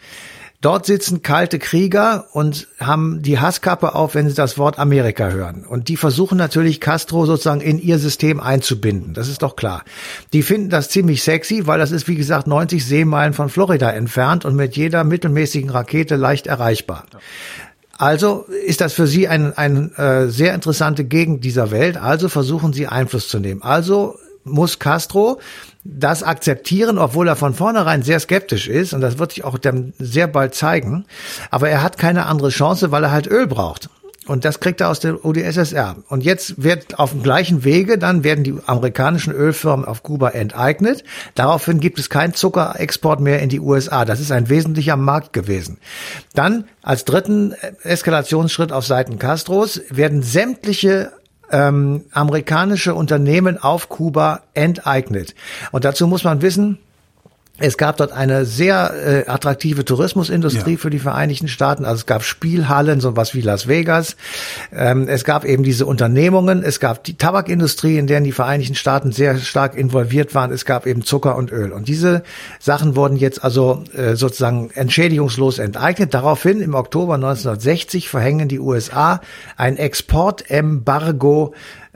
Dort 0.62 0.86
sitzen 0.86 1.24
kalte 1.24 1.58
Krieger 1.58 2.28
und 2.34 2.68
haben 2.80 3.24
die 3.24 3.40
Hasskappe 3.40 3.96
auf, 3.96 4.14
wenn 4.14 4.30
sie 4.30 4.36
das 4.36 4.60
Wort 4.60 4.78
Amerika 4.78 5.30
hören. 5.30 5.66
Und 5.66 5.88
die 5.88 5.98
versuchen 5.98 6.38
natürlich 6.38 6.80
Castro 6.80 7.26
sozusagen 7.26 7.62
in 7.62 7.80
ihr 7.80 7.98
System 7.98 8.40
einzubinden. 8.40 9.16
Das 9.16 9.28
ist 9.28 9.42
doch 9.42 9.56
klar. 9.56 9.84
Die 10.34 10.44
finden 10.44 10.70
das 10.70 10.90
ziemlich 10.90 11.24
sexy, 11.24 11.66
weil 11.66 11.80
das 11.80 11.90
ist, 11.90 12.08
wie 12.08 12.16
gesagt, 12.16 12.46
90 12.46 12.86
Seemeilen 12.86 13.34
von 13.34 13.50
Florida 13.50 13.90
entfernt 13.90 14.46
und 14.46 14.56
mit 14.56 14.78
jeder 14.78 15.04
mittelmäßigen 15.04 15.72
Rakete 15.72 16.16
leicht 16.16 16.46
erreichbar. 16.46 17.06
Also 17.98 18.46
ist 18.66 18.82
das 18.82 18.94
für 18.94 19.08
sie 19.08 19.28
ein, 19.28 19.58
ein 19.58 19.96
äh, 19.96 20.28
sehr 20.28 20.54
interessante 20.54 21.06
Gegend 21.06 21.44
dieser 21.44 21.72
Welt. 21.72 21.98
Also 21.98 22.30
versuchen 22.30 22.72
sie 22.72 22.86
Einfluss 22.86 23.30
zu 23.30 23.40
nehmen. 23.40 23.64
Also 23.64 24.18
muss 24.44 24.80
Castro 24.80 25.40
das 25.84 26.24
akzeptieren, 26.24 26.98
obwohl 26.98 27.28
er 27.28 27.36
von 27.36 27.54
vornherein 27.54 28.04
sehr 28.04 28.20
skeptisch 28.20 28.68
ist. 28.68 28.94
Und 28.94 29.02
das 29.02 29.18
wird 29.18 29.34
sich 29.34 29.44
auch 29.44 29.58
dann 29.58 29.94
sehr 29.98 30.28
bald 30.28 30.54
zeigen. 30.54 31.06
Aber 31.50 31.70
er 31.70 31.82
hat 31.82 31.98
keine 31.98 32.26
andere 32.26 32.50
Chance, 32.50 32.92
weil 32.92 33.04
er 33.04 33.12
halt 33.12 33.28
Öl 33.28 33.48
braucht. 33.48 33.90
Und 34.28 34.46
das 34.46 34.60
kriegt 34.60 34.80
er 34.82 34.90
aus 34.90 35.00
der 35.00 35.26
UdSSR. 35.26 35.96
Und 36.08 36.24
jetzt 36.24 36.62
wird 36.62 37.00
auf 37.00 37.12
dem 37.12 37.24
gleichen 37.24 37.64
Wege, 37.64 37.98
dann 37.98 38.24
werden 38.24 38.44
die 38.44 38.56
amerikanischen 38.68 39.34
Ölfirmen 39.34 39.84
auf 39.84 40.04
Kuba 40.04 40.30
enteignet. 40.30 41.04
Daraufhin 41.34 41.80
gibt 41.80 41.98
es 41.98 42.10
keinen 42.10 42.36
Zuckerexport 42.36 43.20
mehr 43.20 43.40
in 43.40 43.50
die 43.50 43.60
USA. 43.60 44.06
Das 44.06 44.20
ist 44.20 44.32
ein 44.32 44.48
wesentlicher 44.48 44.96
Markt 44.96 45.34
gewesen. 45.34 45.80
Dann 46.36 46.66
als 46.84 47.04
dritten 47.04 47.56
Eskalationsschritt 47.82 48.72
auf 48.72 48.86
Seiten 48.86 49.18
Castros 49.18 49.82
werden 49.90 50.22
sämtliche 50.22 51.12
ähm, 51.52 52.06
amerikanische 52.12 52.96
Unternehmen 52.96 53.58
auf 53.58 53.90
Kuba 53.90 54.42
enteignet. 54.54 55.36
Und 55.72 55.86
dazu 55.86 56.08
muss 56.08 56.24
man 56.24 56.42
wissen, 56.42 56.80
es 57.62 57.78
gab 57.78 57.98
dort 57.98 58.12
eine 58.12 58.46
sehr 58.46 58.94
äh, 59.26 59.30
attraktive 59.30 59.86
Tourismusindustrie 59.86 60.72
Ja. 60.74 60.78
für 60.78 60.90
die 60.90 61.00
Vereinigten 61.00 61.48
Staaten. 61.48 61.86
Also 61.86 62.00
es 62.02 62.06
gab 62.06 62.24
Spielhallen, 62.24 63.00
sowas 63.02 63.34
wie 63.34 63.42
Las 63.42 63.68
Vegas. 63.68 64.16
Ähm, 64.74 65.08
es 65.08 65.24
gab 65.24 65.46
eben 65.46 65.64
diese 65.64 65.86
Unternehmungen. 65.86 66.64
Es 66.64 66.80
gab 66.80 67.04
die 67.04 67.16
Tabakindustrie, 67.18 67.98
in 67.98 68.08
der 68.08 68.22
die 68.22 68.32
Vereinigten 68.32 68.76
Staaten 68.76 69.12
sehr 69.12 69.38
stark 69.38 69.76
involviert 69.76 70.36
waren. 70.36 70.52
Es 70.52 70.66
gab 70.66 70.86
eben 70.86 71.04
Zucker 71.04 71.36
und 71.36 71.52
Öl. 71.52 71.72
Und 71.72 71.88
diese 71.88 72.24
Sachen 72.60 72.96
wurden 72.96 73.16
jetzt 73.18 73.44
also 73.44 73.84
äh, 73.96 74.16
sozusagen 74.16 74.70
entschädigungslos 74.74 75.60
enteignet. 75.60 76.14
Daraufhin 76.14 76.62
im 76.62 76.76
Oktober 76.76 77.16
1960 77.16 78.10
verhängen 78.10 78.48
die 78.48 78.60
USA 78.60 79.22
ein 79.58 79.78
Exportembargo 79.78 81.54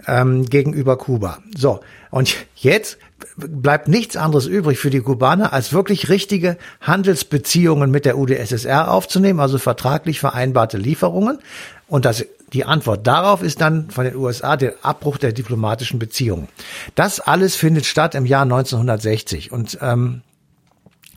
ähm, 0.08 0.46
gegenüber 0.46 0.98
Kuba. 0.98 1.40
So, 1.58 1.80
und 2.12 2.36
jetzt 2.56 2.98
bleibt 3.38 3.88
nichts 3.88 4.18
anderes 4.18 4.46
übrig 4.46 4.80
für 4.80 4.90
die 4.90 5.02
Kubaner, 5.02 5.54
als 5.54 5.74
wirklich 5.74 6.10
richtige 6.10 6.58
Handelsbeziehungen 6.82 7.92
mit 7.92 8.06
der 8.06 8.18
UdSSR 8.18 8.92
aufzunehmen, 8.92 9.40
also 9.40 9.58
vertraglich 9.58 10.20
vereinbarte 10.20 10.78
Lieferungen. 10.78 11.40
Und 11.88 12.06
das, 12.06 12.26
die 12.54 12.66
Antwort 12.66 13.06
darauf 13.08 13.42
ist 13.42 13.62
dann 13.62 13.90
von 13.90 14.06
den 14.06 14.16
USA 14.16 14.58
der 14.58 14.76
Abbruch 14.82 15.18
der 15.18 15.34
diplomatischen 15.34 16.00
Beziehungen. 16.00 16.48
Das 16.96 17.20
alles 17.20 17.56
findet 17.56 17.86
statt 17.86 18.16
im 18.16 18.26
Jahr 18.26 18.44
1960. 18.44 19.52
Und 19.52 19.78
ähm, 19.82 20.22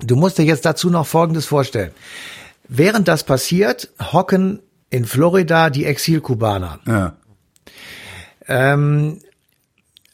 Du 0.01 0.17
musst 0.17 0.39
dir 0.39 0.45
jetzt 0.45 0.65
dazu 0.65 0.91
noch 0.91 1.07
Folgendes 1.07 1.47
vorstellen. 1.47 1.91
Während 2.69 3.09
das 3.09 3.25
passiert, 3.25 3.89
hocken 4.13 4.61
in 4.91 5.05
Florida 5.05 5.71
die 5.71 5.85
Exilkubaner. 5.85 6.81
Ja. 6.87 7.15
Ähm, 8.49 9.21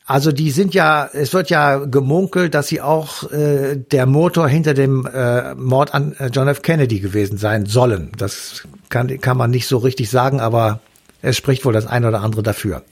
also 0.07 0.33
die 0.33 0.50
sind 0.50 0.75
ja, 0.75 1.09
es 1.12 1.33
wird 1.33 1.49
ja 1.49 1.79
gemunkelt, 1.79 2.55
dass 2.55 2.69
sie 2.69 2.83
auch 2.83 3.31
äh, 3.33 3.76
der 3.76 4.05
Motor 4.05 4.49
hinter 4.49 4.75
dem 4.75 5.07
äh, 5.07 5.55
Mord 5.55 5.95
an 5.95 6.14
äh, 6.19 6.26
John 6.26 6.47
F. 6.47 6.61
Kennedy 6.61 7.00
gewesen 7.00 7.38
sein 7.38 7.64
sollen. 7.64 8.12
Das 8.19 8.64
kann, 8.91 9.19
kann 9.21 9.38
man 9.38 9.50
nicht 9.50 9.67
so 9.67 9.79
richtig 9.79 10.11
sagen, 10.11 10.41
aber 10.41 10.81
es 11.23 11.38
spricht 11.38 11.64
wohl 11.64 11.73
das 11.73 11.87
eine 11.87 12.09
oder 12.09 12.21
andere 12.21 12.43
dafür. 12.43 12.83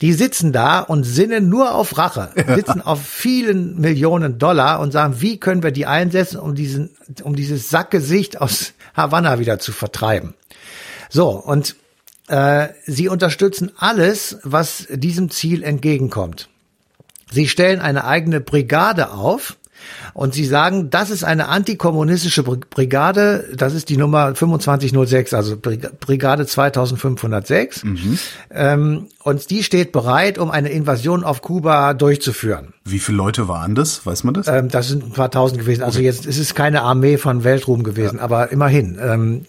Die 0.00 0.14
sitzen 0.14 0.50
da 0.50 0.80
und 0.80 1.04
sinnen 1.04 1.50
nur 1.50 1.74
auf 1.74 1.98
Rache, 1.98 2.30
sitzen 2.54 2.80
auf 2.80 3.02
vielen 3.02 3.78
Millionen 3.78 4.38
Dollar 4.38 4.80
und 4.80 4.92
sagen, 4.92 5.16
wie 5.20 5.38
können 5.38 5.62
wir 5.62 5.72
die 5.72 5.84
einsetzen, 5.84 6.38
um 6.40 6.54
diesen, 6.54 6.88
um 7.22 7.36
dieses 7.36 7.68
Sackgesicht 7.68 8.40
aus 8.40 8.72
Havanna 8.96 9.38
wieder 9.38 9.58
zu 9.58 9.72
vertreiben. 9.72 10.32
So, 11.10 11.28
und 11.28 11.76
sie 12.86 13.08
unterstützen 13.08 13.70
alles, 13.76 14.38
was 14.42 14.86
diesem 14.90 15.30
Ziel 15.30 15.62
entgegenkommt. 15.62 16.48
Sie 17.30 17.48
stellen 17.48 17.80
eine 17.80 18.04
eigene 18.04 18.40
Brigade 18.40 19.10
auf 19.12 19.56
und 20.14 20.34
sie 20.34 20.44
sagen, 20.44 20.90
das 20.90 21.10
ist 21.10 21.24
eine 21.24 21.48
antikommunistische 21.48 22.42
Brigade, 22.42 23.48
das 23.54 23.74
ist 23.74 23.88
die 23.88 23.96
Nummer 23.96 24.34
2506, 24.34 25.34
also 25.34 25.56
Brigade 25.56 26.46
2506. 26.46 27.84
Mhm. 27.84 28.18
Ähm, 28.50 29.08
und 29.26 29.50
die 29.50 29.64
steht 29.64 29.90
bereit, 29.90 30.38
um 30.38 30.52
eine 30.52 30.68
Invasion 30.68 31.24
auf 31.24 31.42
Kuba 31.42 31.94
durchzuführen. 31.94 32.74
Wie 32.84 33.00
viele 33.00 33.18
Leute 33.18 33.48
waren 33.48 33.74
das? 33.74 34.06
Weiß 34.06 34.22
man 34.22 34.34
das? 34.34 34.46
Ähm, 34.46 34.68
das 34.68 34.86
sind 34.86 35.02
ein 35.02 35.10
paar 35.10 35.32
tausend 35.32 35.58
gewesen. 35.58 35.82
Also 35.82 35.98
okay. 35.98 36.06
jetzt 36.06 36.26
es 36.26 36.38
ist 36.38 36.54
keine 36.54 36.82
Armee 36.82 37.18
von 37.18 37.42
Weltruhm 37.42 37.82
gewesen, 37.82 38.18
ja. 38.18 38.22
aber 38.22 38.52
immerhin. 38.52 38.96
Ähm, 39.02 39.44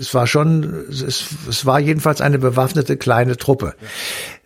es 0.00 0.14
war 0.14 0.26
schon, 0.26 0.86
es, 0.88 1.26
es 1.46 1.66
war 1.66 1.78
jedenfalls 1.80 2.22
eine 2.22 2.38
bewaffnete 2.38 2.96
kleine 2.96 3.36
Truppe. 3.36 3.74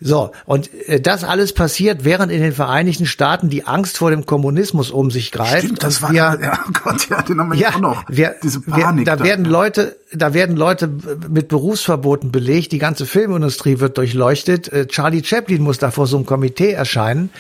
So, 0.01 0.33
und 0.45 0.75
äh, 0.89 1.01
das 1.01 1.23
alles 1.23 1.53
passiert, 1.53 2.05
während 2.05 2.33
in 2.33 2.43
den 2.43 2.53
Vereinigten 2.53 3.07
Staaten 3.07 3.49
die 3.49 3.65
Angst 3.69 3.99
vor 3.99 4.11
dem 4.11 4.27
Kommunismus 4.27 4.91
um 4.91 5.13
sich 5.13 5.31
greift. 5.31 5.67
Stimmt, 5.67 5.85
das 5.85 6.03
war, 6.03 6.11
wir, 6.11 6.41
ja, 6.43 6.59
oh 6.67 6.73
Gott, 6.83 7.09
ja, 7.09 7.23
den 7.23 7.39
haben 7.39 7.53
wir 7.53 7.59
ja, 7.61 7.69
auch 7.69 7.79
noch. 7.79 8.05
Wir, 8.09 8.35
Diese 8.43 8.61
Panik. 8.61 9.07
Wir, 9.07 9.13
da, 9.13 9.15
da 9.15 9.25
werden 9.25 9.45
Leute, 9.45 9.95
da 10.15 10.35
werden 10.35 10.57
Leute 10.57 10.91
mit 11.29 11.49
Berufsverboten 11.49 12.33
belegt, 12.33 12.73
die 12.73 12.79
ganze 12.79 13.07
Filmindustrie 13.07 13.81
wird 13.81 13.99
durchleuchtet. 13.99 14.73
Äh, 14.73 14.87
Charlie 14.87 15.25
Chaplin 15.25 15.63
muss 15.63 15.79
da 15.79 15.91
vor 15.91 16.07
so 16.07 16.17
einem 16.17 16.27
Komitee 16.27 16.73
erscheinen. 16.73 17.31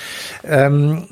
Ähm, 0.44 1.04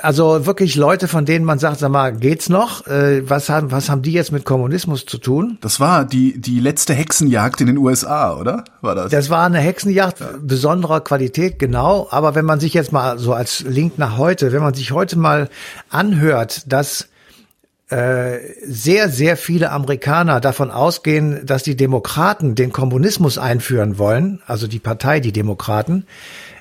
also 0.00 0.46
wirklich 0.46 0.76
Leute, 0.76 1.08
von 1.08 1.24
denen 1.24 1.44
man 1.44 1.58
sagt, 1.58 1.80
sag 1.80 1.90
mal, 1.90 2.12
geht's 2.12 2.48
noch? 2.48 2.86
Äh, 2.86 3.28
was 3.28 3.48
haben, 3.48 3.72
was 3.72 3.90
haben 3.90 4.02
die 4.02 4.12
jetzt 4.12 4.32
mit 4.32 4.44
Kommunismus 4.44 5.06
zu 5.06 5.18
tun? 5.18 5.58
Das 5.60 5.80
war 5.80 6.04
die, 6.04 6.40
die 6.40 6.60
letzte 6.60 6.94
Hexenjagd 6.94 7.60
in 7.60 7.66
den 7.66 7.78
USA, 7.78 8.36
oder? 8.36 8.64
War 8.80 8.94
das? 8.94 9.10
Das 9.10 9.30
war 9.30 9.44
eine 9.44 9.58
Hexenjagd 9.58 10.20
ja. 10.20 10.28
besonderer 10.40 11.00
Qualität, 11.00 11.58
genau. 11.58 12.06
Aber 12.10 12.34
wenn 12.34 12.44
man 12.44 12.60
sich 12.60 12.74
jetzt 12.74 12.92
mal 12.92 13.18
so 13.18 13.32
als 13.32 13.60
Link 13.60 13.98
nach 13.98 14.16
heute, 14.18 14.52
wenn 14.52 14.62
man 14.62 14.74
sich 14.74 14.92
heute 14.92 15.18
mal 15.18 15.48
anhört, 15.90 16.70
dass 16.72 17.08
sehr, 17.90 19.08
sehr 19.08 19.36
viele 19.36 19.70
Amerikaner 19.70 20.40
davon 20.40 20.70
ausgehen, 20.70 21.46
dass 21.46 21.62
die 21.62 21.76
Demokraten 21.76 22.54
den 22.54 22.70
Kommunismus 22.70 23.38
einführen 23.38 23.96
wollen, 23.96 24.42
also 24.46 24.66
die 24.66 24.78
Partei, 24.78 25.20
die 25.20 25.32
Demokraten, 25.32 26.04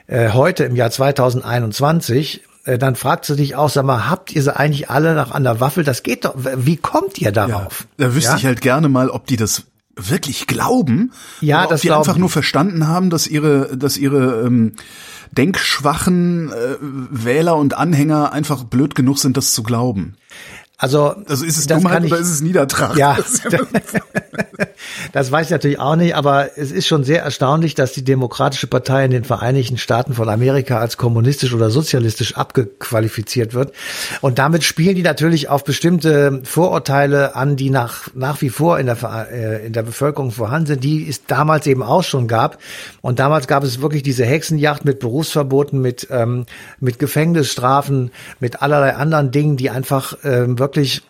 äh, 0.07 0.29
heute 0.29 0.63
im 0.63 0.75
Jahr 0.75 0.89
2021, 0.89 2.41
äh, 2.63 2.77
dann 2.77 2.95
fragst 2.95 3.29
du 3.29 3.35
dich 3.35 3.55
auch, 3.55 3.69
sag 3.69 3.85
mal, 3.85 4.09
habt 4.09 4.31
ihr 4.31 4.41
sie 4.41 4.55
eigentlich 4.55 4.89
alle 4.89 5.15
noch 5.15 5.31
an 5.31 5.43
der 5.43 5.59
Waffel? 5.59 5.83
Das 5.83 6.03
geht 6.03 6.25
doch, 6.25 6.35
wie 6.37 6.77
kommt 6.77 7.17
ihr 7.19 7.31
darauf? 7.31 7.87
Ja, 7.97 8.07
da 8.07 8.15
wüsste 8.15 8.31
ja? 8.31 8.37
ich 8.37 8.45
halt 8.45 8.61
gerne 8.61 8.89
mal, 8.89 9.09
ob 9.09 9.27
die 9.27 9.37
das 9.37 9.63
wirklich 9.95 10.47
glauben. 10.47 11.11
Ja, 11.41 11.65
oder 11.65 11.75
ob 11.75 11.81
die 11.81 11.91
einfach 11.91 12.17
nur 12.17 12.29
verstanden 12.29 12.87
haben, 12.87 13.09
dass 13.09 13.27
ihre, 13.27 13.75
dass 13.75 13.97
ihre 13.97 14.45
ähm, 14.45 14.73
denkschwachen 15.31 16.51
äh, 16.51 16.75
Wähler 16.79 17.57
und 17.57 17.73
Anhänger 17.73 18.31
einfach 18.31 18.63
blöd 18.63 18.95
genug 18.95 19.17
sind, 19.17 19.37
das 19.37 19.53
zu 19.53 19.63
glauben. 19.63 20.15
Also, 20.79 21.15
also 21.27 21.43
ist 21.43 21.57
es 21.57 21.65
Dummheit 21.65 22.03
ich, 22.03 22.11
oder 22.11 22.21
ist 22.21 22.29
es 22.29 22.41
Niedertracht? 22.41 22.97
Ja, 22.97 23.17
das 25.11 25.31
weiß 25.31 25.47
ich 25.47 25.51
natürlich 25.51 25.79
auch 25.79 25.95
nicht, 25.95 26.15
aber 26.15 26.55
es 26.55 26.71
ist 26.71 26.85
schon 26.85 27.03
sehr 27.03 27.23
erstaunlich, 27.23 27.73
dass 27.73 27.93
die 27.93 28.03
Demokratische 28.03 28.67
Partei 28.67 29.05
in 29.05 29.09
den 29.09 29.23
Vereinigten 29.23 29.79
Staaten 29.79 30.13
von 30.13 30.29
Amerika 30.29 30.77
als 30.77 30.97
kommunistisch 30.97 31.51
oder 31.55 31.71
sozialistisch 31.71 32.37
abgequalifiziert 32.37 33.55
wird. 33.55 33.73
Und 34.21 34.37
damit 34.37 34.63
spielen 34.63 34.95
die 34.95 35.01
natürlich 35.01 35.49
auf 35.49 35.63
bestimmte 35.63 36.41
Vorurteile 36.43 37.35
an, 37.35 37.55
die 37.55 37.71
nach, 37.71 38.09
nach 38.13 38.43
wie 38.43 38.49
vor 38.49 38.77
in 38.77 38.85
der, 38.85 39.27
äh, 39.31 39.65
in 39.65 39.73
der 39.73 39.81
Bevölkerung 39.81 40.29
vorhanden 40.29 40.67
sind, 40.67 40.83
die 40.83 41.09
es 41.09 41.25
damals 41.25 41.65
eben 41.65 41.81
auch 41.81 42.03
schon 42.03 42.27
gab. 42.27 42.59
Und 43.01 43.17
damals 43.17 43.47
gab 43.47 43.63
es 43.63 43.81
wirklich 43.81 44.03
diese 44.03 44.25
Hexenjacht 44.25 44.85
mit 44.85 44.99
Berufsverboten, 44.99 45.81
mit, 45.81 46.07
ähm, 46.11 46.45
mit 46.79 46.99
Gefängnisstrafen, 46.99 48.11
mit 48.39 48.61
allerlei 48.61 48.93
anderen 48.93 49.31
Dingen, 49.31 49.57
die 49.57 49.71
einfach 49.71 50.15
ähm, 50.23 50.59
wirklich 50.67 51.01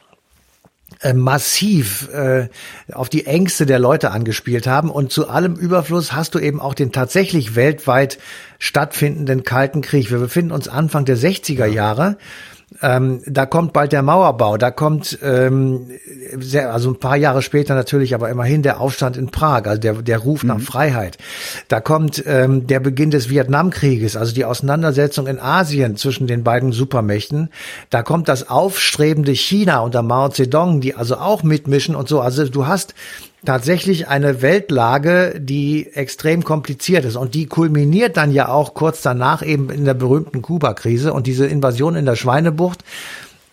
äh, 1.01 1.13
massiv 1.13 2.09
äh, 2.13 2.47
auf 2.93 3.09
die 3.09 3.25
Ängste 3.25 3.65
der 3.65 3.79
Leute 3.79 4.11
angespielt 4.11 4.67
haben. 4.67 4.91
Und 4.91 5.11
zu 5.11 5.27
allem 5.29 5.55
Überfluss 5.55 6.13
hast 6.13 6.35
du 6.35 6.39
eben 6.39 6.61
auch 6.61 6.75
den 6.75 6.91
tatsächlich 6.91 7.55
weltweit 7.55 8.19
stattfindenden 8.59 9.43
Kalten 9.43 9.81
Krieg. 9.81 10.11
Wir 10.11 10.19
befinden 10.19 10.51
uns 10.51 10.67
Anfang 10.67 11.05
der 11.05 11.17
60er 11.17 11.65
Jahre. 11.65 12.17
Ähm, 12.81 13.21
da 13.25 13.45
kommt 13.45 13.71
bald 13.71 13.93
der 13.93 14.01
Mauerbau, 14.01 14.57
da 14.57 14.71
kommt 14.71 15.17
ähm, 15.23 15.87
sehr, 16.37 16.73
also 16.73 16.89
ein 16.89 16.99
paar 16.99 17.15
Jahre 17.15 17.41
später 17.41 17.75
natürlich, 17.75 18.13
aber 18.13 18.29
immerhin 18.29 18.61
der 18.61 18.81
Aufstand 18.81 19.15
in 19.15 19.29
Prag, 19.29 19.67
also 19.67 19.79
der, 19.79 19.93
der 19.93 20.17
Ruf 20.17 20.43
mhm. 20.43 20.49
nach 20.49 20.59
Freiheit. 20.59 21.17
Da 21.69 21.79
kommt 21.79 22.21
ähm, 22.27 22.67
der 22.67 22.81
Beginn 22.81 23.09
des 23.09 23.29
Vietnamkrieges, 23.29 24.17
also 24.17 24.35
die 24.35 24.43
Auseinandersetzung 24.43 25.27
in 25.27 25.39
Asien 25.39 25.95
zwischen 25.95 26.27
den 26.27 26.43
beiden 26.43 26.73
Supermächten. 26.73 27.49
Da 27.89 28.03
kommt 28.03 28.27
das 28.27 28.49
aufstrebende 28.49 29.31
China 29.31 29.79
unter 29.79 30.03
Mao 30.03 30.27
Zedong, 30.27 30.81
die 30.81 30.93
also 30.93 31.15
auch 31.15 31.43
mitmischen 31.43 31.95
und 31.95 32.09
so. 32.09 32.19
Also 32.19 32.47
du 32.49 32.67
hast 32.67 32.93
tatsächlich 33.47 34.09
eine 34.09 34.41
Weltlage, 34.41 35.39
die 35.39 35.87
extrem 35.93 36.43
kompliziert 36.43 37.05
ist. 37.05 37.15
Und 37.15 37.33
die 37.33 37.45
kulminiert 37.45 38.17
dann 38.17 38.33
ja 38.33 38.49
auch 38.49 38.73
kurz 38.73 39.01
danach 39.01 39.41
eben 39.41 39.69
in 39.69 39.85
der 39.85 39.93
berühmten 39.93 40.41
Kuba-Krise. 40.41 41.13
Und 41.13 41.27
diese 41.27 41.45
Invasion 41.45 41.95
in 41.95 42.05
der 42.05 42.17
Schweinebucht, 42.17 42.83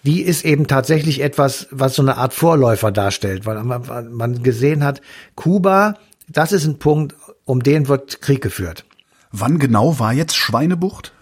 die 0.03 0.23
ist 0.23 0.45
eben 0.45 0.67
tatsächlich 0.67 1.23
etwas, 1.23 1.69
was 1.71 1.95
so 1.95 2.03
eine 2.03 2.17
Art 2.17 2.35
Vorläufer 2.35 2.91
darstellt, 2.91 3.47
weil 3.47 3.63
man, 3.63 4.43
gesehen 4.43 4.83
hat, 4.83 5.01
Kuba, 5.37 5.95
das 6.27 6.51
ist 6.51 6.65
ein 6.65 6.81
Punkt, 6.81 7.15
um 7.45 7.63
den 7.63 7.87
wird 7.87 8.21
Krieg 8.21 8.43
geführt. 8.43 8.85
Wann 9.31 9.61
genau 9.61 10.01
war 10.01 10.13
jetzt 10.13 10.35
Schweinebucht? 10.35 11.13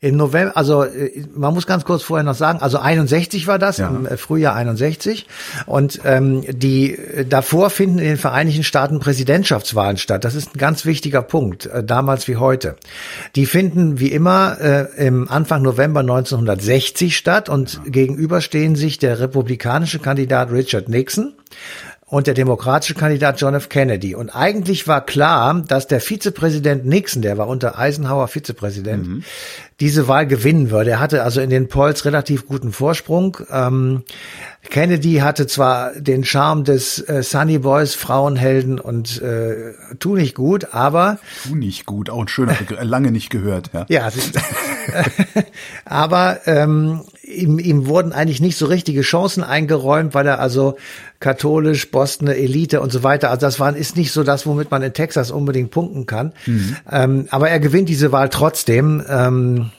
Im 0.00 0.16
November, 0.16 0.56
also 0.56 0.84
äh, 0.84 1.24
man 1.34 1.54
muss 1.54 1.66
ganz 1.66 1.84
kurz 1.84 2.02
vorher 2.02 2.24
noch 2.24 2.34
sagen, 2.34 2.60
also 2.60 2.78
61 2.78 3.46
war 3.46 3.58
das, 3.58 3.78
ja. 3.78 3.88
im 3.88 4.06
äh, 4.06 4.16
Frühjahr 4.16 4.54
61. 4.54 5.26
Und 5.64 6.00
ähm, 6.04 6.44
die 6.48 6.96
äh, 6.96 7.24
davor 7.24 7.70
finden 7.70 7.98
in 7.98 8.04
den 8.04 8.16
Vereinigten 8.16 8.62
Staaten 8.62 9.00
Präsidentschaftswahlen 9.00 9.96
statt. 9.96 10.24
Das 10.24 10.34
ist 10.34 10.54
ein 10.54 10.58
ganz 10.58 10.84
wichtiger 10.84 11.22
Punkt, 11.22 11.68
damals 11.84 12.28
wie 12.28 12.36
heute. 12.36 12.76
Die 13.34 13.46
finden 13.46 13.98
wie 13.98 14.12
immer 14.12 14.58
äh, 14.60 15.06
im 15.06 15.30
Anfang 15.30 15.62
November 15.62 16.00
1960 16.00 17.16
statt 17.16 17.48
und 17.48 17.74
ja. 17.74 17.90
gegenüber 17.90 18.40
stehen 18.40 18.76
sich 18.76 18.98
der 18.98 19.18
republikanische 19.20 19.98
Kandidat 19.98 20.50
Richard 20.50 20.88
Nixon 20.88 21.34
und 22.08 22.28
der 22.28 22.34
demokratische 22.34 22.94
Kandidat 22.94 23.40
John 23.40 23.54
F. 23.54 23.68
Kennedy. 23.68 24.14
Und 24.14 24.30
eigentlich 24.30 24.86
war 24.86 25.04
klar, 25.04 25.64
dass 25.66 25.88
der 25.88 26.00
Vizepräsident 26.00 26.86
Nixon, 26.86 27.20
der 27.20 27.36
war 27.36 27.48
unter 27.48 27.76
Eisenhower 27.76 28.28
Vizepräsident, 28.28 29.06
mhm. 29.08 29.24
diese 29.80 30.06
Wahl 30.06 30.24
gewinnen 30.28 30.70
würde. 30.70 30.90
Er 30.90 31.00
hatte 31.00 31.24
also 31.24 31.40
in 31.40 31.50
den 31.50 31.66
Polls 31.66 32.04
relativ 32.04 32.46
guten 32.46 32.72
Vorsprung. 32.72 33.38
Ähm, 33.50 34.04
Kennedy 34.70 35.16
hatte 35.16 35.48
zwar 35.48 35.94
den 35.94 36.24
Charme 36.24 36.62
des 36.62 37.00
äh, 37.00 37.24
Sunny 37.24 37.58
Boys, 37.58 37.94
Frauenhelden 37.94 38.78
und 38.78 39.20
äh, 39.20 39.72
tu 39.98 40.14
nicht 40.14 40.36
gut, 40.36 40.68
aber 40.72 41.18
tu 41.42 41.56
nicht 41.56 41.86
gut, 41.86 42.08
auch 42.10 42.20
ein 42.20 42.28
schöner 42.28 42.54
Begriff, 42.54 42.78
lange 42.82 43.10
nicht 43.10 43.30
gehört. 43.30 43.70
Ja, 43.72 43.86
ja 43.88 44.10
aber 45.84 46.40
ähm, 46.46 47.02
ihm, 47.22 47.58
ihm 47.58 47.86
wurden 47.86 48.12
eigentlich 48.12 48.40
nicht 48.40 48.56
so 48.56 48.66
richtige 48.66 49.02
Chancen 49.02 49.42
eingeräumt, 49.44 50.14
weil 50.14 50.26
er 50.26 50.40
also 50.40 50.76
katholisch, 51.20 51.90
Boston, 51.90 52.28
Elite 52.28 52.80
und 52.80 52.92
so 52.92 53.02
weiter. 53.02 53.30
Also 53.30 53.40
das 53.46 53.60
war, 53.60 53.74
ist 53.76 53.96
nicht 53.96 54.12
so 54.12 54.22
das, 54.22 54.46
womit 54.46 54.70
man 54.70 54.82
in 54.82 54.92
Texas 54.92 55.30
unbedingt 55.30 55.70
punkten 55.70 56.06
kann. 56.06 56.32
Mhm. 56.46 56.76
Ähm, 56.90 57.26
aber 57.30 57.50
er 57.50 57.60
gewinnt 57.60 57.88
diese 57.88 58.12
Wahl 58.12 58.28
trotzdem. 58.28 59.04
Ähm, 59.08 59.70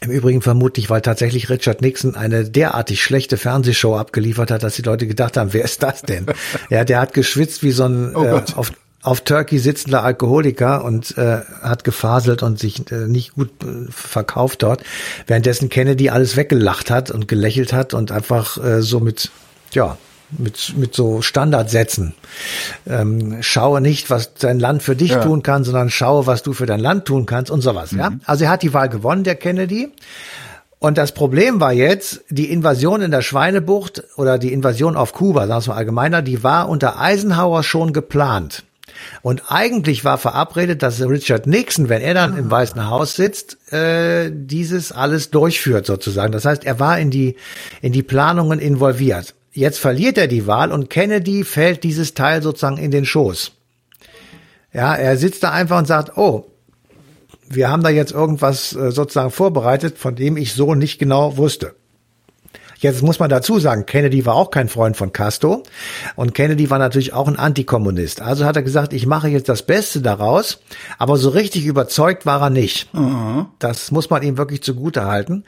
im 0.00 0.10
Übrigen 0.12 0.42
vermutlich, 0.42 0.90
weil 0.90 1.00
tatsächlich 1.00 1.50
Richard 1.50 1.82
Nixon 1.82 2.14
eine 2.14 2.44
derartig 2.44 3.02
schlechte 3.02 3.36
Fernsehshow 3.36 3.96
abgeliefert 3.96 4.50
hat, 4.50 4.62
dass 4.62 4.76
die 4.76 4.82
Leute 4.82 5.08
gedacht 5.08 5.36
haben, 5.36 5.52
wer 5.52 5.64
ist 5.64 5.82
das 5.82 6.02
denn? 6.02 6.26
ja, 6.70 6.84
der 6.84 7.00
hat 7.00 7.14
geschwitzt 7.14 7.64
wie 7.64 7.72
so 7.72 7.84
ein 7.84 8.14
oh 8.14 8.24
äh, 8.24 8.42
auf, 8.54 8.72
auf 9.02 9.22
Turkey 9.22 9.58
sitzender 9.58 10.04
Alkoholiker 10.04 10.84
und 10.84 11.18
äh, 11.18 11.40
hat 11.62 11.82
gefaselt 11.82 12.44
und 12.44 12.60
sich 12.60 12.90
äh, 12.92 13.08
nicht 13.08 13.34
gut 13.34 13.50
äh, 13.62 13.90
verkauft 13.90 14.62
dort, 14.62 14.82
währenddessen 15.26 15.68
Kennedy 15.68 16.10
alles 16.10 16.36
weggelacht 16.36 16.90
hat 16.90 17.10
und 17.10 17.26
gelächelt 17.26 17.72
hat 17.72 17.92
und 17.92 18.12
einfach 18.12 18.62
äh, 18.62 18.82
so 18.82 19.00
mit, 19.00 19.30
ja, 19.72 19.98
mit, 20.30 20.74
mit 20.76 20.94
so 20.94 21.22
Standardsätzen. 21.22 22.14
Ähm, 22.86 23.38
schaue 23.42 23.80
nicht, 23.80 24.10
was 24.10 24.34
dein 24.34 24.58
Land 24.58 24.82
für 24.82 24.96
dich 24.96 25.10
Ja. 25.12 25.22
tun 25.22 25.42
kann, 25.42 25.64
sondern 25.64 25.90
schaue, 25.90 26.26
was 26.26 26.42
du 26.42 26.52
für 26.52 26.66
dein 26.66 26.80
Land 26.80 27.06
tun 27.06 27.26
kannst 27.26 27.50
und 27.50 27.60
sowas. 27.62 27.92
Ja? 27.92 28.12
Also 28.24 28.44
er 28.44 28.50
hat 28.50 28.62
die 28.62 28.74
Wahl 28.74 28.88
gewonnen, 28.88 29.24
der 29.24 29.36
Kennedy. 29.36 29.90
Und 30.80 30.96
das 30.96 31.12
Problem 31.12 31.60
war 31.60 31.72
jetzt, 31.72 32.20
die 32.30 32.52
Invasion 32.52 33.02
in 33.02 33.10
der 33.10 33.22
Schweinebucht 33.22 34.04
oder 34.16 34.38
die 34.38 34.52
Invasion 34.52 34.96
auf 34.96 35.12
Kuba, 35.12 35.40
sagen 35.40 35.50
wir 35.50 35.58
es 35.58 35.66
mal 35.66 35.74
allgemeiner, 35.74 36.22
die 36.22 36.44
war 36.44 36.68
unter 36.68 37.00
Eisenhower 37.00 37.64
schon 37.64 37.92
geplant. 37.92 38.62
Und 39.22 39.42
eigentlich 39.48 40.04
war 40.04 40.18
verabredet, 40.18 40.82
dass 40.82 41.00
Richard 41.00 41.46
Nixon, 41.46 41.88
wenn 41.88 42.02
er 42.02 42.14
dann 42.14 42.36
im 42.36 42.50
Weißen 42.50 42.88
Haus 42.88 43.16
sitzt, 43.16 43.72
äh, 43.72 44.30
dieses 44.32 44.92
alles 44.92 45.30
durchführt 45.30 45.86
sozusagen. 45.86 46.32
Das 46.32 46.44
heißt, 46.44 46.64
er 46.64 46.80
war 46.80 46.98
in 46.98 47.10
die, 47.10 47.36
in 47.80 47.92
die 47.92 48.02
Planungen 48.02 48.58
involviert. 48.58 49.34
Jetzt 49.52 49.78
verliert 49.78 50.18
er 50.18 50.28
die 50.28 50.46
Wahl 50.46 50.72
und 50.72 50.90
Kennedy 50.90 51.44
fällt 51.44 51.82
dieses 51.84 52.14
Teil 52.14 52.42
sozusagen 52.42 52.76
in 52.76 52.90
den 52.90 53.04
Schoß. 53.04 53.52
Ja, 54.72 54.94
er 54.94 55.16
sitzt 55.16 55.42
da 55.42 55.50
einfach 55.50 55.78
und 55.78 55.86
sagt, 55.86 56.16
oh, 56.16 56.46
wir 57.48 57.70
haben 57.70 57.82
da 57.82 57.88
jetzt 57.88 58.12
irgendwas 58.12 58.74
äh, 58.74 58.90
sozusagen 58.90 59.30
vorbereitet, 59.30 59.98
von 59.98 60.14
dem 60.14 60.36
ich 60.36 60.52
so 60.52 60.74
nicht 60.74 60.98
genau 60.98 61.36
wusste. 61.36 61.74
Jetzt 62.80 63.02
muss 63.02 63.18
man 63.18 63.28
dazu 63.28 63.58
sagen, 63.58 63.86
Kennedy 63.86 64.24
war 64.24 64.36
auch 64.36 64.52
kein 64.52 64.68
Freund 64.68 64.96
von 64.96 65.12
Castro 65.12 65.64
und 66.14 66.32
Kennedy 66.32 66.70
war 66.70 66.78
natürlich 66.78 67.12
auch 67.12 67.26
ein 67.26 67.36
Antikommunist. 67.36 68.20
Also 68.20 68.44
hat 68.44 68.54
er 68.54 68.62
gesagt, 68.62 68.92
ich 68.92 69.04
mache 69.04 69.28
jetzt 69.28 69.48
das 69.48 69.64
Beste 69.64 70.00
daraus, 70.00 70.60
aber 70.96 71.16
so 71.16 71.30
richtig 71.30 71.66
überzeugt 71.66 72.24
war 72.24 72.40
er 72.40 72.50
nicht. 72.50 72.88
Das 73.58 73.90
muss 73.90 74.10
man 74.10 74.22
ihm 74.22 74.38
wirklich 74.38 74.62
zugute 74.62 75.06
halten. 75.06 75.44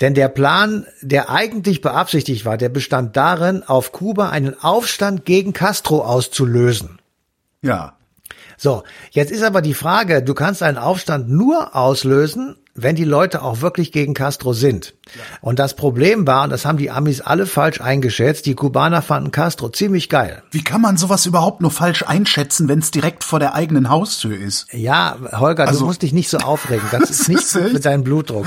Denn 0.00 0.14
der 0.14 0.28
Plan, 0.28 0.86
der 1.02 1.30
eigentlich 1.30 1.82
beabsichtigt 1.82 2.44
war, 2.44 2.56
der 2.56 2.70
bestand 2.70 3.16
darin, 3.16 3.62
auf 3.62 3.92
Kuba 3.92 4.30
einen 4.30 4.58
Aufstand 4.58 5.24
gegen 5.24 5.52
Castro 5.52 6.02
auszulösen. 6.02 7.00
Ja. 7.62 7.94
So, 8.56 8.82
jetzt 9.10 9.30
ist 9.30 9.42
aber 9.42 9.62
die 9.62 9.74
Frage, 9.74 10.22
du 10.22 10.34
kannst 10.34 10.62
einen 10.62 10.78
Aufstand 10.78 11.28
nur 11.28 11.76
auslösen, 11.76 12.56
wenn 12.74 12.96
die 12.96 13.04
Leute 13.04 13.42
auch 13.42 13.60
wirklich 13.60 13.92
gegen 13.92 14.14
Castro 14.14 14.52
sind. 14.52 14.94
Und 15.40 15.58
das 15.58 15.74
Problem 15.74 16.26
war, 16.26 16.44
und 16.44 16.50
das 16.50 16.64
haben 16.64 16.78
die 16.78 16.90
Amis 16.90 17.20
alle 17.20 17.46
falsch 17.46 17.80
eingeschätzt, 17.80 18.46
die 18.46 18.54
Kubaner 18.54 19.02
fanden 19.02 19.32
Castro 19.32 19.68
ziemlich 19.68 20.08
geil. 20.08 20.42
Wie 20.52 20.62
kann 20.62 20.80
man 20.80 20.96
sowas 20.96 21.26
überhaupt 21.26 21.60
nur 21.62 21.72
falsch 21.72 22.04
einschätzen, 22.06 22.68
wenn 22.68 22.78
es 22.78 22.92
direkt 22.92 23.24
vor 23.24 23.40
der 23.40 23.54
eigenen 23.54 23.88
Haustür 23.90 24.38
ist? 24.38 24.66
Ja, 24.72 25.16
Holger, 25.32 25.66
Also- 25.66 25.80
du 25.80 25.86
musst 25.86 26.02
dich 26.02 26.12
nicht 26.12 26.28
so 26.30 26.38
aufregen. 26.38 26.86
Das 26.92 27.10
ist 27.10 27.28
nicht 27.28 27.52
gut 27.52 27.72
mit 27.72 27.84
deinem 27.84 28.04
Blutdruck. 28.04 28.46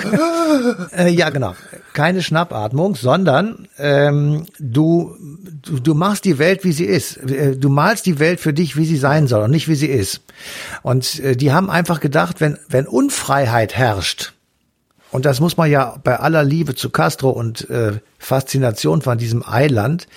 äh, 0.97 1.09
ja, 1.09 1.29
genau. 1.29 1.53
Keine 1.91 2.23
Schnappatmung, 2.23 2.95
sondern 2.95 3.67
ähm, 3.77 4.45
du, 4.57 5.15
du, 5.61 5.79
du 5.79 5.93
machst 5.93 6.23
die 6.25 6.39
Welt, 6.39 6.63
wie 6.63 6.71
sie 6.71 6.85
ist. 6.85 7.17
Äh, 7.17 7.57
Du 7.57 7.69
malst 7.69 8.05
die 8.05 8.19
Welt 8.19 8.39
für 8.39 8.53
dich, 8.53 8.77
wie 8.77 8.85
sie 8.85 8.97
sein 8.97 9.27
soll 9.27 9.43
und 9.43 9.51
nicht, 9.51 9.67
wie 9.67 9.75
sie 9.75 9.87
ist. 9.87 10.21
Und 10.81 11.19
äh, 11.19 11.35
die 11.35 11.51
haben 11.51 11.69
einfach 11.69 11.99
gedacht, 11.99 12.41
wenn, 12.41 12.57
wenn 12.67 12.87
Unfreiheit 12.87 13.75
herrscht, 13.75 14.33
und 15.11 15.25
das 15.25 15.39
muss 15.39 15.57
man 15.57 15.69
ja 15.69 15.97
bei 16.03 16.19
aller 16.19 16.43
Liebe 16.43 16.73
zu 16.73 16.89
Castro 16.89 17.29
und 17.29 17.69
äh, 17.69 17.99
Faszination 18.17 19.03
von 19.03 19.19
diesem 19.19 19.47
Eiland 19.47 20.07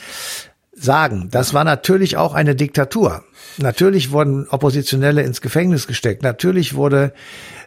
sagen. 0.76 1.28
Das 1.30 1.54
war 1.54 1.64
natürlich 1.64 2.16
auch 2.16 2.34
eine 2.34 2.54
Diktatur. 2.54 3.24
Natürlich 3.58 4.12
wurden 4.12 4.46
Oppositionelle 4.48 5.22
ins 5.22 5.40
Gefängnis 5.40 5.86
gesteckt. 5.86 6.22
Natürlich 6.22 6.74
wurde 6.74 7.12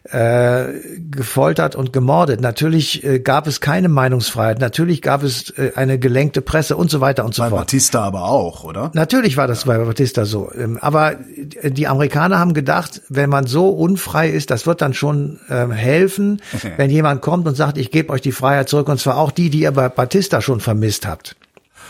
äh, 0.04 0.66
gefoltert 1.12 1.76
und 1.76 1.92
gemordet. 1.92 2.42
Natürlich 2.42 3.04
äh, 3.04 3.20
gab 3.20 3.48
es 3.48 3.60
keine 3.60 3.90
Meinungsfreiheit. 3.90 4.60
Natürlich 4.60 5.02
gab 5.02 5.24
es 5.24 5.50
äh, 5.52 5.72
eine 5.76 5.98
gelenkte 5.98 6.42
Presse 6.42 6.78
und 6.78 6.92
so 6.92 7.02
weiter 7.02 7.26
und 7.26 7.34
so 7.34 7.42
Bei 7.42 7.50
fort. 7.50 7.62
Batista 7.62 8.04
aber 8.04 8.26
auch, 8.26 8.64
oder? 8.64 8.92
Natürlich 8.94 9.36
war 9.36 9.48
das 9.48 9.66
bei 9.66 9.78
Batista 9.78 10.26
so. 10.26 10.52
Ähm, 10.54 10.78
Aber 10.80 11.16
die 11.64 11.88
Amerikaner 11.88 12.40
haben 12.40 12.54
gedacht, 12.54 13.02
wenn 13.10 13.30
man 13.30 13.48
so 13.48 13.70
unfrei 13.70 14.30
ist, 14.30 14.52
das 14.52 14.68
wird 14.68 14.82
dann 14.82 14.94
schon 14.94 15.40
ähm, 15.50 15.72
helfen, 15.72 16.42
wenn 16.78 16.90
jemand 16.90 17.22
kommt 17.22 17.48
und 17.48 17.56
sagt, 17.56 17.78
ich 17.78 17.90
gebe 17.92 18.14
euch 18.14 18.22
die 18.22 18.32
Freiheit 18.32 18.70
zurück. 18.70 18.88
Und 18.90 19.00
zwar 19.00 19.18
auch 19.18 19.32
die, 19.32 19.50
die 19.50 19.62
ihr 19.62 19.72
bei 19.72 19.90
Batista 19.90 20.42
schon 20.42 20.60
vermisst 20.60 21.08
habt. 21.08 21.36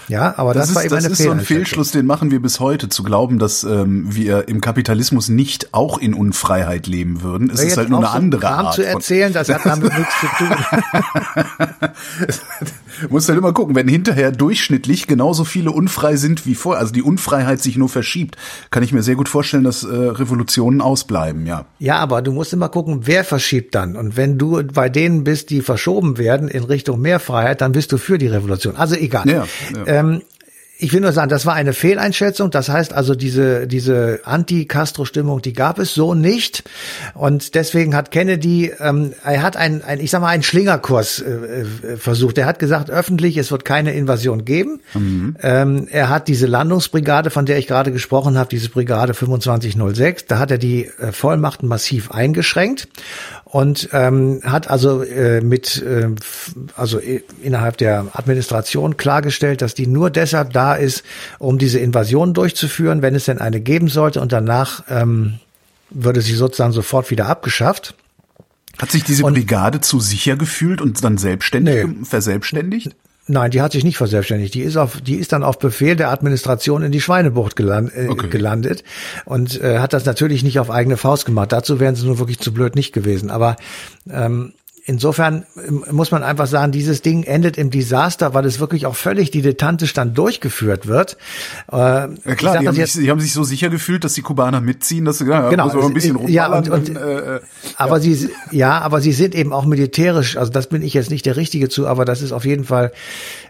Ja, 0.09 0.33
aber 0.37 0.53
das, 0.55 0.67
Das, 0.67 0.75
war 0.75 0.83
ist, 0.83 0.91
eben 0.91 1.03
das 1.03 1.11
ist 1.11 1.23
so 1.23 1.31
ein. 1.31 1.39
Fehlschluss, 1.39 1.91
den 1.91 2.05
machen 2.07 2.31
wir 2.31 2.41
bis 2.41 2.59
heute, 2.59 2.89
zu 2.89 3.03
glauben, 3.03 3.37
dass 3.37 3.63
ähm, 3.63 4.05
wir 4.13 4.47
im 4.47 4.59
Kapitalismus 4.59 5.29
nicht 5.29 5.73
auch 5.73 5.99
in 5.99 6.15
Unfreiheit 6.15 6.87
leben 6.87 7.21
würden. 7.21 7.51
Es 7.51 7.63
ist 7.63 7.77
halt 7.77 7.89
nur 7.89 7.99
eine 7.99 8.07
so 8.07 8.13
andere 8.13 8.41
Kram 8.41 8.65
Art. 8.65 8.75
zu 8.75 8.85
erzählen, 8.85 9.31
das 9.31 9.49
hat 9.49 9.65
damit 9.65 9.93
nichts 9.97 10.13
zu 10.19 10.27
tun. 10.37 10.49
Muss 13.09 13.29
halt 13.29 13.37
immer 13.37 13.53
gucken, 13.53 13.75
wenn 13.75 13.87
hinterher 13.87 14.31
durchschnittlich 14.31 15.07
genauso 15.07 15.43
viele 15.43 15.71
unfrei 15.71 16.15
sind 16.15 16.45
wie 16.45 16.55
vorher, 16.55 16.79
also 16.79 16.93
die 16.93 17.01
Unfreiheit 17.01 17.61
sich 17.61 17.77
nur 17.77 17.89
verschiebt, 17.89 18.35
kann 18.71 18.83
ich 18.83 18.91
mir 18.93 19.03
sehr 19.03 19.15
gut 19.15 19.29
vorstellen, 19.29 19.63
dass 19.63 19.83
äh, 19.83 19.87
Revolutionen 19.87 20.81
ausbleiben, 20.81 21.45
ja. 21.45 21.65
Ja, 21.79 21.97
aber 21.97 22.21
du 22.21 22.31
musst 22.31 22.53
immer 22.53 22.69
gucken, 22.69 23.01
wer 23.03 23.23
verschiebt 23.23 23.75
dann. 23.75 23.95
Und 23.95 24.17
wenn 24.17 24.37
du 24.37 24.61
bei 24.63 24.89
denen 24.89 25.23
bist, 25.23 25.49
die 25.49 25.61
verschoben 25.61 26.17
werden 26.17 26.47
in 26.47 26.63
Richtung 26.63 26.99
mehr 27.01 27.19
Freiheit, 27.19 27.61
dann 27.61 27.71
bist 27.71 27.91
du 27.91 27.97
für 27.97 28.17
die 28.17 28.27
Revolution. 28.27 28.75
Also 28.75 28.95
egal. 28.95 29.27
Ja, 29.29 29.47
ja. 29.75 29.87
Ähm, 29.87 30.21
ich 30.81 30.93
will 30.93 31.01
nur 31.01 31.11
sagen, 31.11 31.29
das 31.29 31.45
war 31.45 31.55
eine 31.55 31.73
Fehleinschätzung. 31.73 32.51
Das 32.51 32.69
heißt 32.69 32.93
also, 32.93 33.13
diese, 33.13 33.67
diese 33.67 34.21
Anti-Castro-Stimmung, 34.23 35.41
die 35.41 35.51
gab 35.51 35.77
es 35.77 35.93
so 35.93 36.13
nicht. 36.13 36.63
Und 37.15 37.53
deswegen 37.55 37.93
hat 37.95 38.11
Kennedy, 38.11 38.71
ähm, 38.79 39.13
er 39.25 39.43
hat 39.43 39.57
ein, 39.57 39.83
ein, 39.83 39.99
ich 39.99 40.09
sag 40.09 40.21
mal, 40.21 40.29
einen 40.29 40.41
Schlingerkurs 40.41 41.19
äh, 41.19 41.31
äh, 41.31 41.97
versucht. 41.97 42.37
Er 42.37 42.45
hat 42.45 42.59
gesagt, 42.59 42.89
öffentlich, 42.89 43.35
es 43.35 43.51
wird 43.51 43.65
keine 43.65 43.91
Invasion 43.93 44.45
geben. 44.45 44.79
Ähm, 45.41 45.87
er 45.91 46.07
hat 46.07 46.29
diese 46.29 46.47
Landungsbrigade, 46.47 47.29
von 47.29 47.45
der 47.45 47.57
ich 47.57 47.67
gerade 47.67 47.91
gesprochen 47.91 48.37
habe, 48.37 48.49
diese 48.49 48.69
Brigade 48.69 49.13
2506, 49.13 50.27
da 50.27 50.39
hat 50.39 50.49
er 50.49 50.57
die 50.57 50.85
äh, 50.85 51.11
Vollmachten 51.11 51.67
massiv 51.67 52.11
eingeschränkt 52.11 52.87
und 53.51 53.89
ähm, 53.93 54.41
hat 54.43 54.69
also 54.69 55.01
äh, 55.01 55.41
mit 55.41 55.81
äh, 55.81 56.09
also 56.75 56.99
innerhalb 57.41 57.77
der 57.77 58.05
Administration 58.13 58.95
klargestellt, 58.95 59.61
dass 59.63 59.73
die 59.73 59.87
nur 59.87 60.11
deshalb 60.11 60.53
da 60.53 60.75
ist, 60.75 61.03
um 61.39 61.57
diese 61.57 61.79
Invasion 61.79 62.33
durchzuführen, 62.35 63.01
wenn 63.01 63.15
es 63.15 63.25
denn 63.25 63.39
eine 63.39 63.59
geben 63.59 63.87
sollte 63.87 64.21
und 64.21 64.31
danach 64.31 64.83
ähm, 64.89 65.39
würde 65.89 66.21
sie 66.21 66.35
sozusagen 66.35 66.73
sofort 66.73 67.09
wieder 67.09 67.25
abgeschafft. 67.27 67.95
Hat 68.77 68.91
sich 68.91 69.03
diese 69.03 69.23
Und- 69.25 69.33
Brigade 69.33 69.81
zu 69.81 69.99
sicher 69.99 70.35
gefühlt 70.35 70.79
und 70.79 71.03
dann 71.03 71.17
selbstständig 71.17 71.85
Nee. 71.87 72.05
verselbstständigt? 72.05 72.95
Nein, 73.29 73.51
die 73.51 73.61
hat 73.61 73.73
sich 73.73 73.83
nicht 73.83 73.97
verselbstständigt. 73.97 74.55
Die 74.55 74.61
ist 74.61 74.75
auf, 74.75 75.01
die 75.01 75.15
ist 75.15 75.31
dann 75.31 75.43
auf 75.43 75.59
Befehl 75.59 75.95
der 75.95 76.09
Administration 76.09 76.81
in 76.81 76.91
die 76.91 76.99
Schweinebucht 76.99 77.55
geland, 77.55 77.91
äh, 77.95 78.07
Okay. 78.09 78.27
gelandet 78.27 78.83
und 79.25 79.61
äh, 79.61 79.77
hat 79.79 79.93
das 79.93 80.05
natürlich 80.05 80.43
nicht 80.43 80.59
auf 80.59 80.71
eigene 80.71 80.97
Faust 80.97 81.25
gemacht. 81.25 81.51
Dazu 81.51 81.79
wären 81.79 81.95
sie 81.95 82.05
nur 82.07 82.17
wirklich 82.17 82.39
zu 82.39 82.51
blöd 82.53 82.75
nicht 82.75 82.91
gewesen. 82.91 83.29
Aber 83.29 83.55
ähm, 84.11 84.53
insofern 84.85 85.45
ähm, 85.67 85.83
muss 85.91 86.11
man 86.11 86.23
einfach 86.23 86.47
sagen, 86.47 86.71
dieses 86.71 87.01
Ding 87.01 87.23
endet 87.23 87.57
im 87.57 87.69
Desaster, 87.69 88.33
weil 88.33 88.45
es 88.45 88.59
wirklich 88.59 88.85
auch 88.85 88.95
völlig 88.95 89.31
dilettantisch 89.31 89.93
dann 89.93 90.13
durchgeführt 90.13 90.87
wird. 90.87 91.17
Äh, 91.71 91.75
Ja 91.75 92.07
klar, 92.35 92.57
die 92.59 92.67
haben, 92.67 92.75
jetzt- 92.75 92.93
sich, 92.93 93.03
die 93.03 93.11
haben 93.11 93.19
sich 93.19 93.33
so 93.33 93.43
sicher 93.43 93.69
gefühlt, 93.69 94.03
dass 94.03 94.13
die 94.13 94.21
Kubaner 94.21 94.61
mitziehen, 94.61 95.05
dass 95.05 95.19
sie 95.19 95.25
ja, 95.27 95.49
Genau, 95.49 95.69
ein 95.69 95.93
bisschen 95.93 96.27
ja, 96.27 96.47
und- 96.55 96.69
und- 96.69 96.89
dann, 96.89 96.95
äh, 96.95 97.35
äh, 97.35 97.39
Aber 97.77 97.99
sie, 97.99 98.29
ja, 98.51 98.79
aber 98.79 99.01
sie 99.01 99.11
sind 99.11 99.35
eben 99.35 99.53
auch 99.53 99.65
militärisch, 99.65 100.37
also 100.37 100.51
das 100.51 100.67
bin 100.67 100.81
ich 100.81 100.93
jetzt 100.93 101.09
nicht 101.09 101.25
der 101.25 101.35
Richtige 101.37 101.69
zu, 101.69 101.87
aber 101.87 102.05
das 102.05 102.21
ist 102.21 102.31
auf 102.31 102.45
jeden 102.45 102.63
Fall 102.65 102.91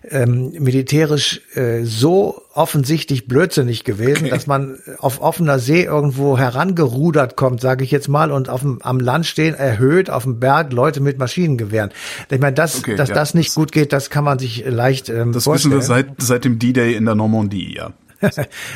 ähm, 0.09 0.51
militärisch 0.59 1.41
äh, 1.55 1.83
so 1.83 2.41
offensichtlich 2.59 3.25
blödsinnig 3.27 3.85
gewesen, 3.85 4.29
dass 4.29 4.45
man 4.45 4.77
auf 4.99 5.21
offener 5.21 5.59
See 5.59 5.83
irgendwo 5.83 6.37
herangerudert 6.37 7.37
kommt, 7.37 7.61
sage 7.61 7.85
ich 7.85 7.91
jetzt 7.91 8.09
mal, 8.09 8.31
und 8.31 8.49
auf 8.49 8.61
dem, 8.61 8.81
am 8.81 8.99
Land 8.99 9.25
stehen, 9.25 9.55
erhöht 9.55 10.09
auf 10.09 10.23
dem 10.23 10.39
Berg 10.39 10.73
Leute 10.73 10.99
mit 10.99 11.17
Maschinengewehren. 11.17 11.91
Ich 12.29 12.39
meine, 12.39 12.53
das, 12.53 12.77
Okay, 12.79 12.95
dass 12.97 13.09
ja, 13.09 13.15
das 13.15 13.33
nicht 13.33 13.49
das- 13.49 13.55
gut 13.55 13.71
geht, 13.71 13.93
das 13.93 14.09
kann 14.09 14.25
man 14.25 14.39
sich 14.39 14.65
leicht 14.67 15.07
ähm, 15.07 15.31
das 15.31 15.43
wissen 15.43 15.71
vorstellen. 15.71 15.73
wir 15.75 15.81
seit, 15.81 16.07
seit 16.17 16.43
dem 16.45 16.59
D-Day 16.59 16.95
in 16.95 17.05
der 17.05 17.15
Normandie, 17.15 17.75
ja. 17.75 17.91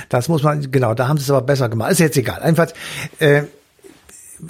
Das 0.09 0.29
muss 0.29 0.43
man, 0.43 0.71
genau, 0.71 0.93
da 0.93 1.09
haben 1.09 1.17
sie 1.17 1.23
es 1.23 1.29
aber 1.29 1.41
besser 1.45 1.67
gemacht. 1.67 1.91
Ist 1.91 1.99
jetzt 1.99 2.15
egal. 2.17 2.41
Einfach, 2.41 2.67
äh, 3.19 3.43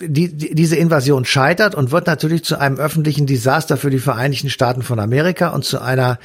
die, 0.02 0.36
die, 0.36 0.56
diese 0.56 0.76
Invasion 0.76 1.26
scheitert 1.26 1.76
und 1.76 1.92
wird 1.92 2.08
natürlich 2.08 2.44
zu 2.44 2.60
einem 2.60 2.78
öffentlichen 2.78 3.26
Desaster 3.26 3.78
für 3.78 3.90
die 3.90 4.00
Vereinigten 4.00 4.50
Staaten 4.50 4.82
von 4.82 5.00
Amerika 5.00 5.50
und 5.50 5.66
zu 5.66 5.80
einer, 5.80 6.20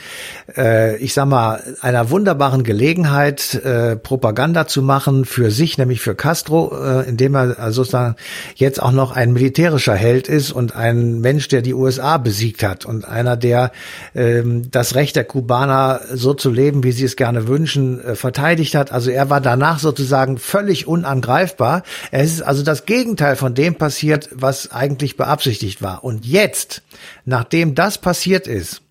äh, 0.56 0.96
ich 0.98 1.14
sag 1.14 1.26
mal, 1.26 1.62
einer 1.80 2.10
wunderbaren 2.10 2.64
Gelegenheit, 2.64 3.54
äh, 3.54 3.96
Propaganda 3.96 4.66
zu 4.66 4.82
machen 4.82 5.24
für 5.24 5.50
sich, 5.50 5.78
nämlich 5.78 6.00
für 6.00 6.14
Castro, 6.14 6.72
äh, 6.76 7.08
indem 7.08 7.34
er 7.34 7.72
sozusagen 7.72 8.16
jetzt 8.54 8.82
auch 8.82 8.92
noch 8.92 9.12
ein 9.12 9.32
militärischer 9.32 9.94
Held 9.94 10.28
ist 10.28 10.52
und 10.52 10.74
ein 10.74 11.20
Mensch, 11.20 11.48
der 11.48 11.62
die 11.62 11.74
USA 11.74 12.18
besiegt 12.18 12.62
hat 12.62 12.86
und 12.86 13.06
einer, 13.06 13.36
der 13.36 13.72
ähm, 14.14 14.70
das 14.70 14.94
Recht 14.94 15.16
der 15.16 15.24
Kubaner, 15.24 16.00
so 16.12 16.34
zu 16.34 16.50
leben, 16.50 16.82
wie 16.84 16.92
sie 16.92 17.04
es 17.04 17.16
gerne 17.16 17.48
wünschen, 17.48 18.00
äh, 18.00 18.14
verteidigt 18.14 18.74
hat. 18.74 18.92
Also 18.92 19.10
er 19.10 19.30
war 19.30 19.40
danach 19.40 19.78
sozusagen 19.78 20.38
völlig 20.38 20.86
unangreifbar. 20.86 21.82
Es 22.10 22.32
ist 22.32 22.42
also 22.42 22.62
das 22.62 22.86
Gegenteil 22.86 23.36
von 23.36 23.54
dem 23.58 23.74
passiert, 23.74 24.30
was 24.32 24.70
eigentlich 24.70 25.16
beabsichtigt 25.16 25.82
war. 25.82 26.04
Und 26.04 26.24
jetzt, 26.24 26.82
nachdem 27.24 27.74
das 27.74 27.98
passiert 27.98 28.46
ist, 28.46 28.82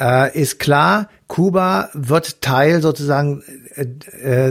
äh, 0.00 0.38
ist 0.38 0.58
klar, 0.58 1.08
Kuba 1.26 1.90
wird 1.92 2.40
Teil 2.40 2.80
sozusagen 2.80 3.42
äh, 3.74 3.82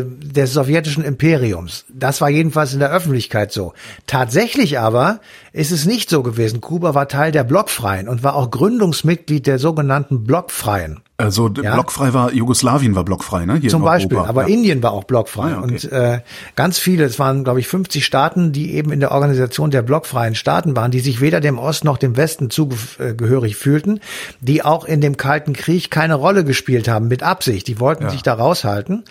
äh, 0.02 0.06
des 0.06 0.54
sowjetischen 0.54 1.04
Imperiums. 1.04 1.86
Das 1.90 2.22
war 2.22 2.30
jedenfalls 2.30 2.74
in 2.74 2.80
der 2.80 2.92
Öffentlichkeit 2.92 3.52
so. 3.52 3.74
Tatsächlich 4.06 4.78
aber 4.78 5.20
ist 5.54 5.72
es 5.72 5.86
nicht 5.86 6.10
so 6.10 6.22
gewesen. 6.22 6.62
Kuba 6.62 6.94
war 6.94 7.08
Teil 7.08 7.32
der 7.32 7.44
Blockfreien 7.44 8.08
und 8.08 8.24
war 8.24 8.36
auch 8.36 8.52
Gründungsmitglied 8.52 9.48
der 9.48 9.58
sogenannten 9.58 10.24
Blockfreien. 10.24 11.02
Also 11.20 11.50
ja? 11.50 11.74
blockfrei 11.74 12.14
war 12.14 12.32
Jugoslawien 12.32 12.94
war 12.94 13.04
blockfrei, 13.04 13.46
ne? 13.46 13.56
Hier 13.56 13.72
Zum 13.72 13.82
Beispiel, 13.82 14.20
aber 14.20 14.44
ja. 14.44 14.54
Indien 14.54 14.84
war 14.84 14.92
auch 14.92 15.04
blockfrei. 15.04 15.46
Ah, 15.46 15.50
ja, 15.50 15.58
okay. 15.58 15.74
Und 15.74 15.92
äh, 15.92 16.20
ganz 16.56 16.78
viele, 16.78 17.06
es 17.06 17.18
waren, 17.18 17.44
glaube 17.44 17.60
ich, 17.60 17.68
50 17.68 18.06
Staaten, 18.06 18.52
die 18.52 18.76
eben 18.76 18.92
in 18.92 19.00
der 19.00 19.12
Organisation 19.12 19.72
der 19.72 19.82
blockfreien 19.82 20.36
Staaten 20.36 20.76
waren, 20.76 20.92
die 20.92 21.00
sich 21.00 21.20
weder 21.20 21.40
dem 21.40 21.58
Osten 21.58 21.88
noch 21.88 21.98
dem 21.98 22.18
Westen 22.18 22.52
zugehörig 22.52 23.56
fühlten, 23.56 24.00
die 24.42 24.64
auch 24.64 24.86
in 24.86 25.02
dem 25.02 25.18
Kalten 25.18 25.54
Krieg 25.54 25.90
keine 25.90 26.14
Rolle 26.14 26.44
gespielt 26.44 26.88
haben, 26.88 27.08
mit 27.08 27.24
Absicht. 27.24 27.68
Die 27.68 27.80
wollten 27.80 28.12
sich 28.12 28.22
da 28.22 28.36
raushalten. 28.36 29.04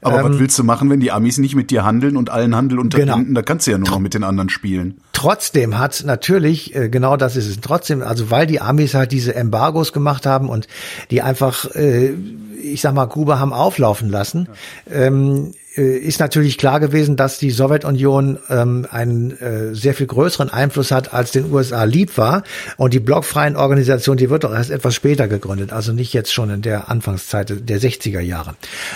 Aber 0.00 0.20
ähm, 0.20 0.30
was 0.30 0.38
willst 0.38 0.56
du 0.60 0.62
machen, 0.62 0.90
wenn 0.90 1.00
die 1.00 1.10
Amis 1.10 1.38
nicht 1.38 1.56
mit 1.56 1.72
dir 1.72 1.84
handeln 1.84 2.16
und 2.16 2.30
allen 2.30 2.54
Handel 2.54 2.78
unterbinden? 2.78 3.24
Genau. 3.24 3.34
Da 3.34 3.42
kannst 3.42 3.66
du 3.66 3.72
ja 3.72 3.78
nur 3.78 3.90
noch 3.90 3.98
mit 3.98 4.14
den 4.14 4.22
anderen 4.22 4.48
spielen. 4.48 5.00
Trotzdem 5.18 5.80
hat 5.80 6.04
natürlich, 6.06 6.76
äh, 6.76 6.88
genau 6.88 7.16
das 7.16 7.34
ist 7.34 7.48
es, 7.48 7.60
trotzdem, 7.60 8.02
also 8.02 8.30
weil 8.30 8.46
die 8.46 8.60
Amis 8.60 8.94
halt 8.94 9.10
diese 9.10 9.34
Embargos 9.34 9.92
gemacht 9.92 10.26
haben 10.26 10.48
und 10.48 10.68
die 11.10 11.22
einfach, 11.22 11.74
äh, 11.74 12.14
ich 12.62 12.80
sag 12.80 12.94
mal, 12.94 13.06
Kuba 13.06 13.40
haben 13.40 13.52
auflaufen 13.52 14.10
lassen, 14.10 14.48
ähm, 14.88 15.54
äh, 15.76 15.98
ist 15.98 16.20
natürlich 16.20 16.56
klar 16.56 16.78
gewesen, 16.78 17.16
dass 17.16 17.36
die 17.40 17.50
Sowjetunion 17.50 18.38
ähm, 18.48 18.86
einen 18.92 19.32
äh, 19.40 19.74
sehr 19.74 19.92
viel 19.92 20.06
größeren 20.06 20.50
Einfluss 20.50 20.92
hat, 20.92 21.12
als 21.12 21.32
den 21.32 21.52
USA 21.52 21.82
lieb 21.82 22.16
war. 22.16 22.44
Und 22.76 22.94
die 22.94 23.00
blockfreien 23.00 23.56
Organisation, 23.56 24.18
die 24.18 24.30
wird 24.30 24.44
doch 24.44 24.54
erst 24.54 24.70
etwas 24.70 24.94
später 24.94 25.26
gegründet, 25.26 25.72
also 25.72 25.92
nicht 25.92 26.12
jetzt 26.12 26.32
schon 26.32 26.48
in 26.48 26.62
der 26.62 26.88
Anfangszeit 26.90 27.68
der 27.68 27.80
60er 27.80 28.20
Jahre. 28.20 28.54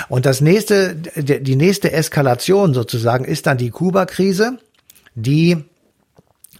Und 0.08 0.24
das 0.24 0.40
nächste, 0.40 0.94
die 0.94 1.56
nächste 1.56 1.90
Eskalation 1.90 2.74
sozusagen 2.74 3.24
ist 3.24 3.48
dann 3.48 3.58
die 3.58 3.70
Kuba-Krise, 3.70 4.58
die 5.16 5.64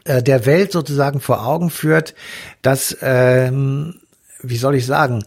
äh, 0.05 0.23
der 0.23 0.47
Welt 0.47 0.73
sozusagen 0.73 1.21
vor 1.21 1.47
Augen 1.47 1.71
führt, 1.71 2.15
dass, 2.62 2.97
ähm, 3.03 4.01
wie 4.43 4.57
soll 4.57 4.75
ich 4.75 4.87
sagen, 4.87 5.25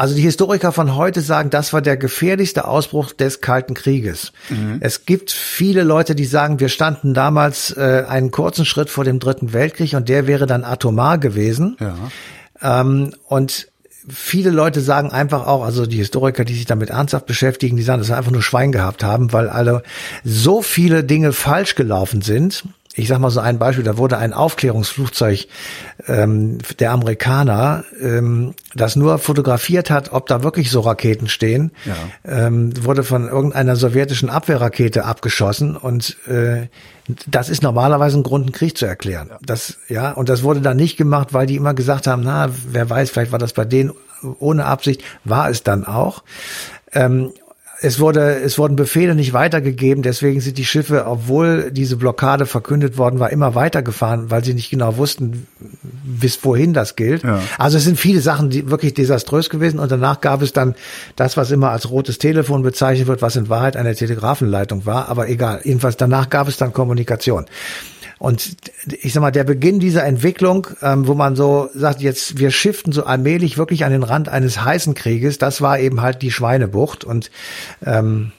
also 0.00 0.14
die 0.14 0.22
Historiker 0.22 0.72
von 0.72 0.96
heute 0.96 1.20
sagen, 1.20 1.50
das 1.50 1.74
war 1.74 1.82
der 1.82 1.98
gefährlichste 1.98 2.66
Ausbruch 2.66 3.12
des 3.12 3.42
Kalten 3.42 3.74
Krieges. 3.74 4.32
Mhm. 4.48 4.78
Es 4.80 5.04
gibt 5.04 5.30
viele 5.30 5.82
Leute, 5.82 6.14
die 6.14 6.24
sagen, 6.24 6.58
wir 6.58 6.70
standen 6.70 7.12
damals 7.12 7.76
äh, 7.76 8.04
einen 8.08 8.30
kurzen 8.30 8.64
Schritt 8.64 8.88
vor 8.88 9.04
dem 9.04 9.18
Dritten 9.18 9.52
Weltkrieg 9.52 9.92
und 9.92 10.08
der 10.08 10.26
wäre 10.26 10.46
dann 10.46 10.64
atomar 10.64 11.18
gewesen. 11.18 11.76
Ja. 11.80 12.80
Ähm, 12.80 13.12
und 13.26 13.68
viele 14.08 14.48
Leute 14.48 14.80
sagen 14.80 15.10
einfach 15.10 15.46
auch, 15.46 15.62
also 15.62 15.84
die 15.84 15.98
Historiker, 15.98 16.46
die 16.46 16.54
sich 16.54 16.64
damit 16.64 16.88
ernsthaft 16.88 17.26
beschäftigen, 17.26 17.76
die 17.76 17.82
sagen, 17.82 17.98
dass 17.98 18.08
wir 18.08 18.16
einfach 18.16 18.32
nur 18.32 18.42
Schwein 18.42 18.72
gehabt 18.72 19.04
haben, 19.04 19.34
weil 19.34 19.50
alle 19.50 19.82
so 20.24 20.62
viele 20.62 21.04
Dinge 21.04 21.34
falsch 21.34 21.74
gelaufen 21.74 22.22
sind 22.22 22.64
ich 22.94 23.06
sag 23.06 23.20
mal 23.20 23.30
so 23.30 23.40
ein 23.40 23.58
Beispiel, 23.58 23.84
da 23.84 23.96
wurde 23.96 24.18
ein 24.18 24.32
Aufklärungsflugzeug 24.32 25.46
ähm, 26.08 26.58
der 26.80 26.90
Amerikaner, 26.90 27.84
ähm, 28.00 28.54
das 28.74 28.96
nur 28.96 29.18
fotografiert 29.18 29.90
hat, 29.90 30.12
ob 30.12 30.26
da 30.26 30.42
wirklich 30.42 30.70
so 30.70 30.80
Raketen 30.80 31.28
stehen, 31.28 31.70
ja. 31.84 31.94
ähm, 32.46 32.72
wurde 32.84 33.04
von 33.04 33.28
irgendeiner 33.28 33.76
sowjetischen 33.76 34.28
Abwehrrakete 34.28 35.04
abgeschossen 35.04 35.76
und 35.76 36.16
äh, 36.26 36.66
das 37.26 37.48
ist 37.48 37.62
normalerweise 37.62 38.18
ein 38.18 38.22
Grund, 38.22 38.46
einen 38.46 38.52
Krieg 38.52 38.76
zu 38.76 38.86
erklären. 38.86 39.28
Ja. 39.30 39.38
Das, 39.40 39.78
ja, 39.88 40.12
und 40.12 40.28
das 40.28 40.42
wurde 40.42 40.60
dann 40.60 40.76
nicht 40.76 40.96
gemacht, 40.96 41.32
weil 41.32 41.46
die 41.46 41.56
immer 41.56 41.74
gesagt 41.74 42.06
haben, 42.06 42.22
na, 42.24 42.50
wer 42.70 42.90
weiß, 42.90 43.10
vielleicht 43.10 43.32
war 43.32 43.38
das 43.38 43.52
bei 43.52 43.64
denen 43.64 43.92
ohne 44.38 44.64
Absicht, 44.64 45.02
war 45.24 45.48
es 45.48 45.62
dann 45.62 45.86
auch. 45.86 46.22
Ähm, 46.92 47.32
es 47.82 47.98
wurde, 47.98 48.40
es 48.40 48.58
wurden 48.58 48.76
Befehle 48.76 49.14
nicht 49.14 49.32
weitergegeben, 49.32 50.02
deswegen 50.02 50.40
sind 50.40 50.58
die 50.58 50.66
Schiffe, 50.66 51.06
obwohl 51.06 51.70
diese 51.70 51.96
Blockade 51.96 52.44
verkündet 52.44 52.98
worden 52.98 53.20
war, 53.20 53.30
immer 53.30 53.54
weitergefahren, 53.54 54.30
weil 54.30 54.44
sie 54.44 54.52
nicht 54.52 54.68
genau 54.70 54.98
wussten, 54.98 55.46
bis 56.04 56.44
wohin 56.44 56.74
das 56.74 56.94
gilt. 56.94 57.22
Ja. 57.22 57.40
Also 57.56 57.78
es 57.78 57.84
sind 57.84 57.98
viele 57.98 58.20
Sachen, 58.20 58.50
die 58.50 58.70
wirklich 58.70 58.92
desaströs 58.92 59.48
gewesen 59.48 59.78
und 59.78 59.90
danach 59.90 60.20
gab 60.20 60.42
es 60.42 60.52
dann 60.52 60.74
das, 61.16 61.38
was 61.38 61.50
immer 61.50 61.70
als 61.70 61.90
rotes 61.90 62.18
Telefon 62.18 62.62
bezeichnet 62.62 63.08
wird, 63.08 63.22
was 63.22 63.36
in 63.36 63.48
Wahrheit 63.48 63.78
eine 63.78 63.94
Telegrafenleitung 63.94 64.84
war, 64.84 65.08
aber 65.08 65.28
egal. 65.28 65.60
Jedenfalls 65.64 65.96
danach 65.96 66.28
gab 66.28 66.48
es 66.48 66.58
dann 66.58 66.74
Kommunikation. 66.74 67.46
Und 68.20 68.54
ich 69.00 69.14
sag 69.14 69.22
mal, 69.22 69.30
der 69.30 69.44
Beginn 69.44 69.80
dieser 69.80 70.04
Entwicklung, 70.04 70.66
ähm, 70.82 71.06
wo 71.06 71.14
man 71.14 71.36
so 71.36 71.70
sagt, 71.72 72.02
jetzt 72.02 72.38
wir 72.38 72.50
shiften 72.50 72.92
so 72.92 73.04
allmählich 73.04 73.56
wirklich 73.56 73.86
an 73.86 73.92
den 73.92 74.02
Rand 74.02 74.28
eines 74.28 74.62
heißen 74.62 74.92
Krieges, 74.92 75.38
das 75.38 75.62
war 75.62 75.78
eben 75.78 76.02
halt 76.02 76.20
die 76.20 76.30
Schweinebucht 76.30 77.02
und 77.02 77.30
ähm, 77.84 78.32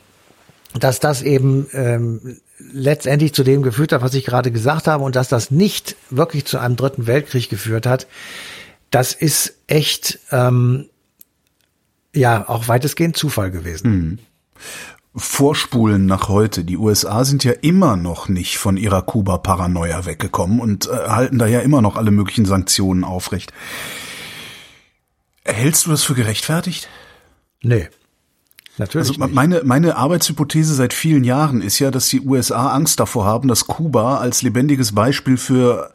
dass 0.80 1.00
das 1.00 1.22
eben 1.22 1.68
ähm, 1.74 2.38
letztendlich 2.58 3.34
zu 3.34 3.44
dem 3.44 3.62
geführt 3.62 3.92
hat, 3.92 4.02
was 4.02 4.14
ich 4.14 4.26
gerade 4.26 4.52
gesagt 4.52 4.88
habe 4.88 5.04
und 5.04 5.16
dass 5.16 5.28
das 5.28 5.52
nicht 5.52 5.96
wirklich 6.10 6.46
zu 6.46 6.58
einem 6.60 6.76
dritten 6.76 7.08
Weltkrieg 7.08 7.50
geführt 7.50 7.86
hat, 7.86 8.08
das 8.90 9.14
ist 9.14 9.56
echt 9.68 10.20
ähm, 10.32 10.86
ja 12.14 12.48
auch 12.48 12.68
weitestgehend 12.68 13.18
Zufall 13.18 13.52
gewesen. 13.52 13.92
Mhm 13.92 14.20
vorspulen 15.16 16.06
nach 16.06 16.30
heute. 16.30 16.64
Die 16.64 16.78
USA 16.78 17.26
sind 17.26 17.44
ja 17.44 17.52
immer 17.52 17.98
noch 17.98 18.30
nicht 18.30 18.58
von 18.58 18.78
ihrer 18.78 19.02
Kuba-Paranoia 19.02 20.06
weggekommen 20.06 20.60
und 20.60 20.88
äh, 20.88 20.92
halten 20.92 21.38
da 21.38 21.48
ja 21.48 21.60
immer 21.60 21.82
noch 21.82 21.98
alle 21.98 22.12
möglichen 22.12 22.46
Sanktionen 22.46 23.04
aufrecht. 23.04 23.52
Hältst 25.44 25.86
du 25.86 25.90
das 25.90 26.04
für 26.04 26.14
gerechtfertigt? 26.14 26.88
Nee. 27.62 27.90
Natürlich. 28.82 29.10
Also 29.10 29.28
meine, 29.32 29.62
meine 29.64 29.96
Arbeitshypothese 29.96 30.74
seit 30.74 30.92
vielen 30.92 31.24
Jahren 31.24 31.62
ist 31.62 31.78
ja, 31.78 31.92
dass 31.92 32.08
die 32.10 32.22
USA 32.22 32.72
Angst 32.72 33.00
davor 33.00 33.26
haben, 33.26 33.48
dass 33.48 33.68
Kuba 33.68 34.18
als 34.18 34.42
lebendiges 34.42 34.96
Beispiel 34.96 35.38
für 35.38 35.94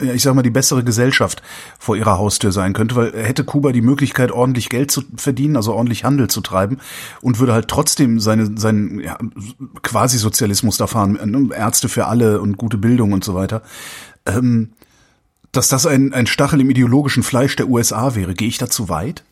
ich 0.00 0.22
sag 0.22 0.34
mal, 0.34 0.42
die 0.42 0.50
bessere 0.50 0.82
Gesellschaft 0.82 1.40
vor 1.78 1.96
ihrer 1.96 2.18
Haustür 2.18 2.50
sein 2.50 2.72
könnte, 2.72 2.96
weil 2.96 3.12
hätte 3.12 3.44
Kuba 3.44 3.70
die 3.72 3.80
Möglichkeit, 3.80 4.32
ordentlich 4.32 4.68
Geld 4.68 4.90
zu 4.90 5.02
verdienen, 5.16 5.56
also 5.56 5.72
ordentlich 5.72 6.02
Handel 6.02 6.28
zu 6.28 6.40
treiben 6.40 6.78
und 7.20 7.38
würde 7.38 7.52
halt 7.52 7.68
trotzdem 7.68 8.18
seine, 8.18 8.58
seinen 8.58 9.00
ja, 9.00 9.16
Quasi-Sozialismus 9.82 10.78
da 10.78 10.88
fahren, 10.88 11.18
ne, 11.24 11.54
Ärzte 11.54 11.88
für 11.88 12.06
alle 12.06 12.40
und 12.40 12.56
gute 12.56 12.76
Bildung 12.76 13.12
und 13.12 13.22
so 13.22 13.34
weiter, 13.34 13.62
ähm, 14.26 14.70
dass 15.52 15.68
das 15.68 15.86
ein, 15.86 16.12
ein 16.12 16.26
Stachel 16.26 16.60
im 16.60 16.70
ideologischen 16.70 17.22
Fleisch 17.22 17.54
der 17.54 17.68
USA 17.68 18.16
wäre. 18.16 18.34
Gehe 18.34 18.48
ich 18.48 18.58
da 18.58 18.68
zu 18.68 18.88
weit? 18.88 19.22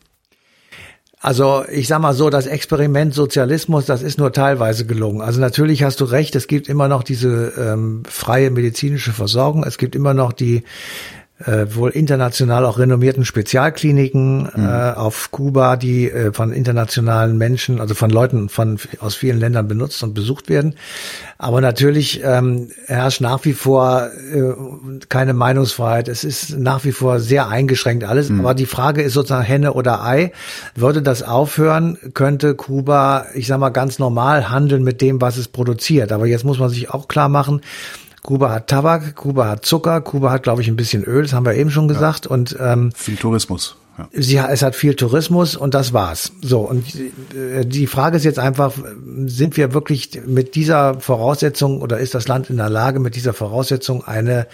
Also 1.23 1.65
ich 1.71 1.87
sag 1.87 2.01
mal 2.01 2.15
so, 2.15 2.31
das 2.31 2.49
Experiment 2.49 3.15
Sozialismus, 3.15 3.87
das 3.87 4.03
ist 4.03 4.19
nur 4.19 4.33
teilweise 4.33 4.87
gelungen. 4.87 5.21
Also 5.21 5.41
natürlich 5.41 5.85
hast 5.85 6.01
du 6.01 6.05
recht, 6.05 6.35
es 6.35 6.49
gibt 6.49 6.69
immer 6.69 6.89
noch 6.89 7.05
diese 7.05 7.53
ähm, 7.57 8.03
freie 8.09 8.51
medizinische 8.51 9.13
Versorgung, 9.13 9.63
es 9.63 9.79
gibt 9.79 9.95
immer 9.95 10.15
noch 10.15 10.33
die 10.33 10.65
äh, 11.47 11.75
wohl 11.75 11.91
international 11.91 12.65
auch 12.65 12.79
renommierten 12.79 13.25
Spezialkliniken 13.25 14.51
mhm. 14.55 14.65
äh, 14.65 14.93
auf 14.93 15.31
Kuba, 15.31 15.77
die 15.77 16.11
äh, 16.11 16.33
von 16.33 16.53
internationalen 16.53 17.39
Menschen, 17.39 17.81
also 17.81 17.95
von 17.95 18.11
Leuten 18.11 18.49
von 18.49 18.79
aus 19.01 19.15
vielen 19.15 19.39
Ländern 19.39 19.69
benutzt 19.69 20.03
und 20.03 20.15
besucht 20.15 20.49
werden. 20.49 20.75
Aber 21.39 21.61
natürlich 21.61 22.23
ähm, 22.25 22.71
herrscht 22.87 23.21
nach 23.21 23.45
wie 23.45 23.53
vor 23.53 24.09
äh, 24.33 24.53
keine 25.09 25.35
Meinungsfreiheit. 25.35 26.09
Es 26.09 26.25
ist 26.25 26.59
nach 26.59 26.85
wie 26.85 26.93
vor 26.93 27.21
sehr 27.21 27.49
eingeschränkt 27.49 28.05
alles. 28.05 28.29
Mhm. 28.29 28.41
Aber 28.41 28.55
die 28.55 28.67
Frage 28.67 29.03
ist 29.03 29.15
sozusagen 29.15 29.45
Henne 29.45 29.73
oder 29.73 30.05
Ei. 30.05 30.33
Würde 30.75 31.03
das 31.03 31.23
aufhören, 31.23 31.99
könnte 32.15 32.55
Kuba, 32.55 33.27
ich 33.35 33.47
sag 33.47 33.59
mal, 33.59 33.71
ganz 33.71 33.99
normal 33.99 34.51
handeln 34.51 34.85
mit 34.85 35.01
dem, 35.01 35.21
was 35.21 35.37
es 35.37 35.49
produziert. 35.49 36.13
Aber 36.13 36.27
jetzt 36.27 36.45
muss 36.45 36.59
man 36.59 36.71
sich 36.71 36.91
auch 36.91 37.09
klar 37.09 37.29
machen, 37.29 37.61
Kuba 38.23 38.51
hat 38.51 38.69
Tabak, 38.69 39.17
Kuba 39.17 39.49
hat 39.49 39.67
Zucker, 39.67 40.01
Kuba 40.01 40.31
hat, 40.31 40.45
glaube 40.45 40.63
ich, 40.63 40.69
ein 40.69 40.77
bisschen 40.77 41.03
Öl, 41.03 41.23
das 41.23 41.33
haben 41.33 41.45
wir 41.45 41.55
eben 41.55 41.71
schon 41.71 41.89
gesagt. 41.89 42.27
Ja. 42.27 42.31
Und 42.31 42.57
ähm, 42.61 42.93
viel 42.95 43.17
Tourismus. 43.17 43.77
ja. 43.99 44.09
Sie, 44.13 44.37
es 44.37 44.63
hat 44.63 44.77
viel 44.77 44.95
Tourismus 44.95 45.57
und 45.57 45.75
das 45.75 45.93
war's. 45.93 46.31
So, 46.41 46.61
und 46.61 46.85
äh, 47.35 47.67
die 47.67 47.89
Frage 47.89 48.17
ist 48.17 48.25
jetzt 48.25 48.39
einfach, 48.39 48.75
sind 49.27 49.57
wir 49.57 49.75
wirklich 49.75 50.21
mit 50.25 50.55
dieser 50.55 51.01
Voraussetzung 51.01 51.83
oder 51.83 51.99
ist 51.99 52.15
das 52.15 52.29
Land 52.29 52.49
in 52.49 52.59
der 52.59 52.71
Lage, 52.71 53.01
mit 53.01 53.17
dieser 53.17 53.33
Voraussetzung 53.33 54.05
eine, 54.05 54.47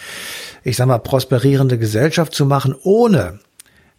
ich 0.65 0.77
sag 0.79 0.87
mal, 0.87 0.99
prosperierende 0.99 1.77
Gesellschaft 1.77 2.35
zu 2.35 2.47
machen, 2.47 2.75
ohne 2.83 3.39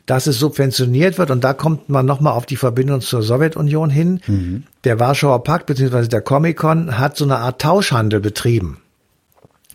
dass 0.07 0.25
es 0.25 0.39
subventioniert 0.39 1.19
wird. 1.19 1.29
Und 1.29 1.43
da 1.43 1.53
kommt 1.53 1.89
man 1.89 2.07
nochmal 2.07 2.33
auf 2.33 2.47
die 2.47 2.55
Verbindung 2.55 3.01
zur 3.01 3.21
Sowjetunion 3.21 3.91
hin. 3.91 4.21
Mhm. 4.25 4.63
Der 4.83 4.99
Warschauer 4.99 5.43
Pakt 5.43 5.67
beziehungsweise 5.67 6.09
der 6.09 6.21
Comic-Con 6.21 6.97
hat 6.97 7.15
so 7.15 7.25
eine 7.25 7.37
Art 7.37 7.61
Tauschhandel 7.61 8.19
betrieben. 8.19 8.79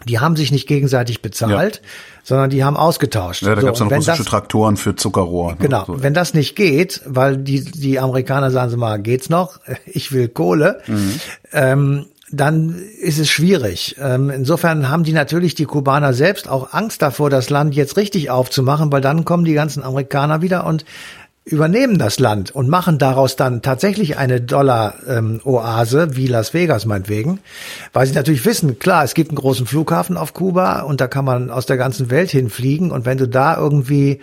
Die 0.06 0.18
haben 0.18 0.36
sich 0.36 0.52
nicht 0.52 0.66
gegenseitig 0.66 1.22
bezahlt, 1.22 1.76
ja. 1.76 1.88
sondern 2.22 2.50
die 2.50 2.64
haben 2.64 2.76
ausgetauscht. 2.76 3.42
Ja, 3.42 3.54
da 3.54 3.60
so, 3.60 3.66
gab 3.66 3.74
es 3.74 3.78
dann 3.78 3.88
russische 3.88 4.18
das, 4.18 4.26
Traktoren 4.26 4.76
für 4.76 4.96
Zuckerrohr. 4.96 5.52
Ne? 5.52 5.58
Genau. 5.60 5.84
So. 5.86 6.02
Wenn 6.02 6.14
das 6.14 6.34
nicht 6.34 6.56
geht, 6.56 7.00
weil 7.06 7.36
die, 7.36 7.64
die 7.64 7.98
Amerikaner 7.98 8.50
sagen 8.50 8.70
sie 8.70 8.76
mal, 8.76 9.00
geht's 9.00 9.30
noch? 9.30 9.60
Ich 9.86 10.12
will 10.12 10.28
Kohle. 10.28 10.80
Mhm. 10.86 11.20
Ähm, 11.52 12.06
dann 12.30 12.82
ist 13.00 13.18
es 13.18 13.30
schwierig. 13.30 13.96
Ähm, 14.00 14.30
insofern 14.30 14.88
haben 14.88 15.04
die 15.04 15.12
natürlich 15.12 15.54
die 15.54 15.66
Kubaner 15.66 16.14
selbst 16.14 16.48
auch 16.48 16.72
Angst 16.72 17.02
davor, 17.02 17.30
das 17.30 17.50
Land 17.50 17.74
jetzt 17.74 17.96
richtig 17.96 18.30
aufzumachen, 18.30 18.90
weil 18.90 19.00
dann 19.00 19.24
kommen 19.24 19.44
die 19.44 19.54
ganzen 19.54 19.82
Amerikaner 19.82 20.42
wieder 20.42 20.66
und 20.66 20.84
übernehmen 21.44 21.98
das 21.98 22.18
Land 22.18 22.52
und 22.52 22.70
machen 22.70 22.96
daraus 22.98 23.36
dann 23.36 23.60
tatsächlich 23.60 24.16
eine 24.16 24.40
Dollar-Oase, 24.40 26.02
ähm, 26.02 26.16
wie 26.16 26.26
Las 26.26 26.54
Vegas 26.54 26.86
meinetwegen, 26.86 27.40
weil 27.92 28.06
sie 28.06 28.14
natürlich 28.14 28.46
wissen, 28.46 28.78
klar, 28.78 29.04
es 29.04 29.12
gibt 29.12 29.30
einen 29.30 29.36
großen 29.36 29.66
Flughafen 29.66 30.16
auf 30.16 30.32
Kuba 30.32 30.80
und 30.80 31.02
da 31.02 31.06
kann 31.06 31.26
man 31.26 31.50
aus 31.50 31.66
der 31.66 31.76
ganzen 31.76 32.08
Welt 32.10 32.30
hinfliegen. 32.30 32.90
Und 32.90 33.04
wenn 33.04 33.18
du 33.18 33.28
da 33.28 33.58
irgendwie 33.58 34.20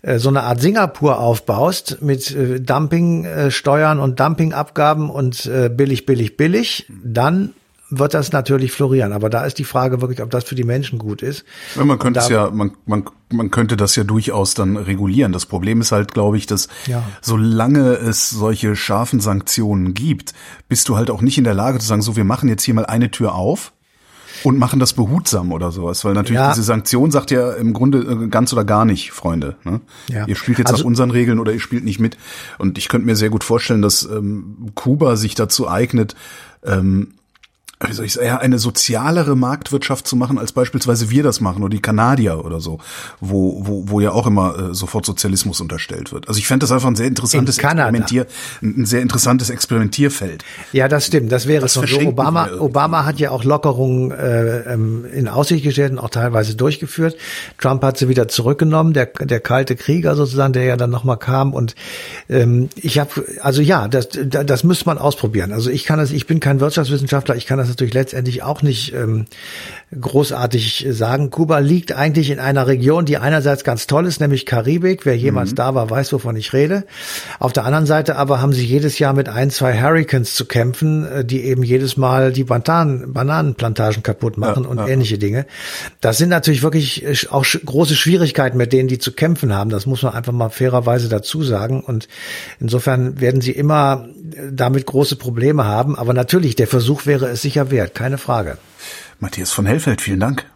äh, 0.00 0.18
so 0.18 0.30
eine 0.30 0.44
Art 0.44 0.62
Singapur 0.62 1.18
aufbaust 1.18 1.98
mit 2.00 2.34
äh, 2.34 2.58
Dumpingsteuern 2.60 3.98
äh, 3.98 4.02
und 4.02 4.18
Dumpingabgaben 4.18 5.10
und 5.10 5.44
äh, 5.44 5.68
billig, 5.68 6.06
billig, 6.06 6.38
billig, 6.38 6.86
dann 7.04 7.52
wird 7.92 8.14
das 8.14 8.32
natürlich 8.32 8.72
florieren. 8.72 9.12
Aber 9.12 9.28
da 9.28 9.44
ist 9.44 9.58
die 9.58 9.64
Frage 9.64 10.00
wirklich, 10.00 10.22
ob 10.22 10.30
das 10.30 10.44
für 10.44 10.54
die 10.54 10.64
Menschen 10.64 10.98
gut 10.98 11.22
ist. 11.22 11.44
Ja, 11.76 11.84
man 11.84 11.98
könnte 11.98 12.20
es 12.20 12.28
ja, 12.28 12.50
man, 12.50 12.72
man, 12.86 13.04
man 13.30 13.50
könnte 13.50 13.76
das 13.76 13.94
ja 13.96 14.04
durchaus 14.04 14.54
dann 14.54 14.76
regulieren. 14.76 15.32
Das 15.32 15.46
Problem 15.46 15.80
ist 15.80 15.92
halt, 15.92 16.14
glaube 16.14 16.38
ich, 16.38 16.46
dass 16.46 16.68
ja. 16.86 17.04
solange 17.20 17.92
es 17.94 18.30
solche 18.30 18.74
scharfen 18.76 19.20
Sanktionen 19.20 19.92
gibt, 19.94 20.32
bist 20.68 20.88
du 20.88 20.96
halt 20.96 21.10
auch 21.10 21.20
nicht 21.20 21.38
in 21.38 21.44
der 21.44 21.54
Lage 21.54 21.78
zu 21.78 21.86
sagen, 21.86 22.02
so, 22.02 22.16
wir 22.16 22.24
machen 22.24 22.48
jetzt 22.48 22.64
hier 22.64 22.74
mal 22.74 22.86
eine 22.86 23.10
Tür 23.10 23.34
auf 23.34 23.72
und 24.42 24.58
machen 24.58 24.80
das 24.80 24.94
behutsam 24.94 25.52
oder 25.52 25.70
sowas, 25.70 26.04
weil 26.04 26.14
natürlich 26.14 26.40
ja. 26.40 26.50
diese 26.50 26.62
Sanktion 26.62 27.10
sagt 27.10 27.30
ja 27.30 27.52
im 27.52 27.74
Grunde 27.74 27.98
äh, 27.98 28.28
ganz 28.28 28.52
oder 28.52 28.64
gar 28.64 28.84
nicht, 28.84 29.12
Freunde. 29.12 29.56
Ne? 29.64 29.80
Ja. 30.08 30.26
Ihr 30.26 30.34
spielt 30.34 30.58
jetzt 30.58 30.70
also, 30.70 30.82
nach 30.82 30.86
unseren 30.86 31.10
Regeln 31.10 31.38
oder 31.38 31.52
ihr 31.52 31.60
spielt 31.60 31.84
nicht 31.84 32.00
mit. 32.00 32.16
Und 32.58 32.78
ich 32.78 32.88
könnte 32.88 33.06
mir 33.06 33.16
sehr 33.16 33.30
gut 33.30 33.44
vorstellen, 33.44 33.82
dass 33.82 34.02
ähm, 34.04 34.70
Kuba 34.74 35.16
sich 35.16 35.34
dazu 35.34 35.68
eignet, 35.68 36.14
ähm, 36.64 37.14
wie 37.86 37.92
soll 37.92 38.06
ich 38.06 38.12
sagen, 38.14 38.28
eine 38.28 38.58
sozialere 38.58 39.36
Marktwirtschaft 39.36 40.06
zu 40.06 40.16
machen, 40.16 40.38
als 40.38 40.52
beispielsweise 40.52 41.10
wir 41.10 41.22
das 41.22 41.40
machen 41.40 41.62
oder 41.62 41.70
die 41.70 41.82
Kanadier 41.82 42.44
oder 42.44 42.60
so, 42.60 42.78
wo, 43.20 43.66
wo, 43.66 43.84
wo 43.88 44.00
ja 44.00 44.12
auch 44.12 44.26
immer 44.26 44.70
äh, 44.70 44.74
sofort 44.74 45.06
Sozialismus 45.06 45.60
unterstellt 45.60 46.12
wird. 46.12 46.28
Also 46.28 46.38
ich 46.38 46.46
fände 46.46 46.64
das 46.64 46.72
einfach 46.72 46.88
ein 46.88 46.96
sehr 46.96 47.06
interessantes 47.06 47.58
Experimentier, 47.58 48.26
ein 48.62 48.86
sehr 48.86 49.02
interessantes 49.02 49.50
Experimentierfeld. 49.50 50.44
Ja, 50.72 50.88
das 50.88 51.06
stimmt, 51.06 51.32
das 51.32 51.46
wäre 51.46 51.66
es 51.66 51.74
so. 51.74 51.82
Obama, 51.82 52.48
Obama 52.58 53.04
hat 53.04 53.18
ja 53.18 53.30
auch 53.30 53.44
Lockerungen 53.44 54.10
äh, 54.10 54.72
ähm, 54.72 55.04
in 55.12 55.28
Aussicht 55.28 55.64
gestellt 55.64 55.92
und 55.92 55.98
auch 55.98 56.10
teilweise 56.10 56.54
durchgeführt. 56.54 57.16
Trump 57.58 57.82
hat 57.82 57.98
sie 57.98 58.08
wieder 58.08 58.28
zurückgenommen, 58.28 58.92
der, 58.92 59.06
der 59.06 59.40
kalte 59.40 59.76
Krieger 59.76 60.14
sozusagen, 60.14 60.52
der 60.52 60.64
ja 60.64 60.76
dann 60.76 60.90
nochmal 60.90 61.18
kam. 61.18 61.52
Und 61.52 61.74
ähm, 62.28 62.68
ich 62.76 62.98
habe, 62.98 63.10
also 63.40 63.62
ja, 63.62 63.88
das, 63.88 64.08
das 64.12 64.64
müsste 64.64 64.86
man 64.86 64.98
ausprobieren. 64.98 65.52
Also 65.52 65.70
ich 65.70 65.84
kann 65.84 65.98
das, 65.98 66.10
ich 66.10 66.26
bin 66.26 66.40
kein 66.40 66.60
Wirtschaftswissenschaftler, 66.60 67.36
ich 67.36 67.46
kann 67.46 67.58
das 67.58 67.68
natürlich 67.72 67.94
letztendlich 67.94 68.42
auch 68.42 68.62
nicht 68.62 68.94
ähm, 68.94 69.26
großartig 69.98 70.86
sagen. 70.90 71.30
Kuba 71.30 71.58
liegt 71.58 71.92
eigentlich 71.92 72.30
in 72.30 72.38
einer 72.38 72.66
Region, 72.66 73.04
die 73.04 73.18
einerseits 73.18 73.64
ganz 73.64 73.86
toll 73.86 74.06
ist, 74.06 74.20
nämlich 74.20 74.46
Karibik. 74.46 75.04
Wer 75.04 75.16
jemals 75.16 75.50
mhm. 75.50 75.56
da 75.56 75.74
war, 75.74 75.90
weiß, 75.90 76.12
wovon 76.12 76.36
ich 76.36 76.52
rede. 76.52 76.84
Auf 77.38 77.52
der 77.52 77.64
anderen 77.64 77.86
Seite 77.86 78.16
aber 78.16 78.40
haben 78.40 78.52
sie 78.52 78.64
jedes 78.64 78.98
Jahr 78.98 79.12
mit 79.12 79.28
ein, 79.28 79.50
zwei 79.50 79.80
Hurricanes 79.80 80.34
zu 80.34 80.46
kämpfen, 80.46 81.06
äh, 81.06 81.24
die 81.24 81.42
eben 81.44 81.62
jedes 81.62 81.96
Mal 81.96 82.32
die 82.32 82.44
Bananen, 82.44 83.12
Bananenplantagen 83.12 84.02
kaputt 84.02 84.38
machen 84.38 84.64
ja, 84.64 84.70
und 84.70 84.78
ja. 84.78 84.86
ähnliche 84.88 85.18
Dinge. 85.18 85.46
Das 86.00 86.18
sind 86.18 86.28
natürlich 86.28 86.62
wirklich 86.62 87.30
auch 87.30 87.44
große 87.44 87.96
Schwierigkeiten, 87.96 88.56
mit 88.56 88.72
denen 88.72 88.88
die 88.88 88.98
zu 88.98 89.12
kämpfen 89.12 89.52
haben. 89.54 89.70
Das 89.70 89.86
muss 89.86 90.02
man 90.02 90.14
einfach 90.14 90.32
mal 90.32 90.50
fairerweise 90.50 91.08
dazu 91.08 91.42
sagen. 91.42 91.82
Und 91.82 92.08
insofern 92.60 93.20
werden 93.20 93.40
sie 93.40 93.52
immer 93.52 94.08
äh, 94.34 94.50
damit 94.52 94.86
große 94.86 95.16
Probleme 95.16 95.64
haben. 95.64 95.96
Aber 95.96 96.14
natürlich, 96.14 96.56
der 96.56 96.66
Versuch 96.66 97.06
wäre 97.06 97.26
es 97.28 97.42
sicher 97.52 97.70
wert, 97.70 97.94
keine 97.94 98.16
Frage. 98.16 98.56
Matthias 99.20 99.52
von 99.52 99.66
Hellfeld, 99.66 100.00
vielen 100.00 100.20
Dank. 100.20 100.46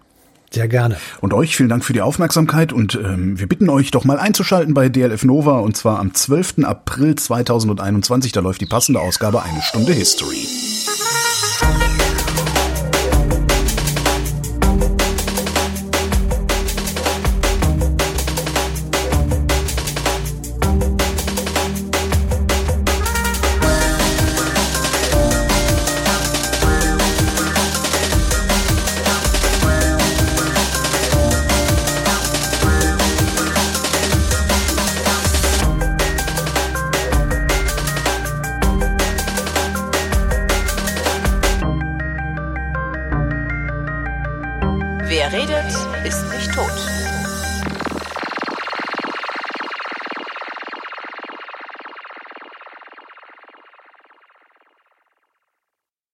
Sehr 0.51 0.67
gerne. 0.67 0.97
Und 1.21 1.35
euch 1.35 1.55
vielen 1.55 1.69
Dank 1.69 1.85
für 1.85 1.93
die 1.93 2.01
Aufmerksamkeit 2.01 2.73
und 2.73 2.95
ähm, 2.95 3.39
wir 3.39 3.47
bitten 3.47 3.69
euch 3.69 3.91
doch 3.91 4.05
mal 4.05 4.19
einzuschalten 4.19 4.73
bei 4.73 4.89
DLF 4.89 5.25
Nova 5.25 5.59
und 5.59 5.77
zwar 5.77 5.99
am 5.99 6.15
12. 6.15 6.65
April 6.65 7.15
2021. 7.17 8.33
Da 8.33 8.41
läuft 8.41 8.63
die 8.63 8.67
passende 8.67 9.01
Ausgabe 9.01 9.43
Eine 9.43 9.61
Stunde 9.61 9.93
History. 9.93 10.47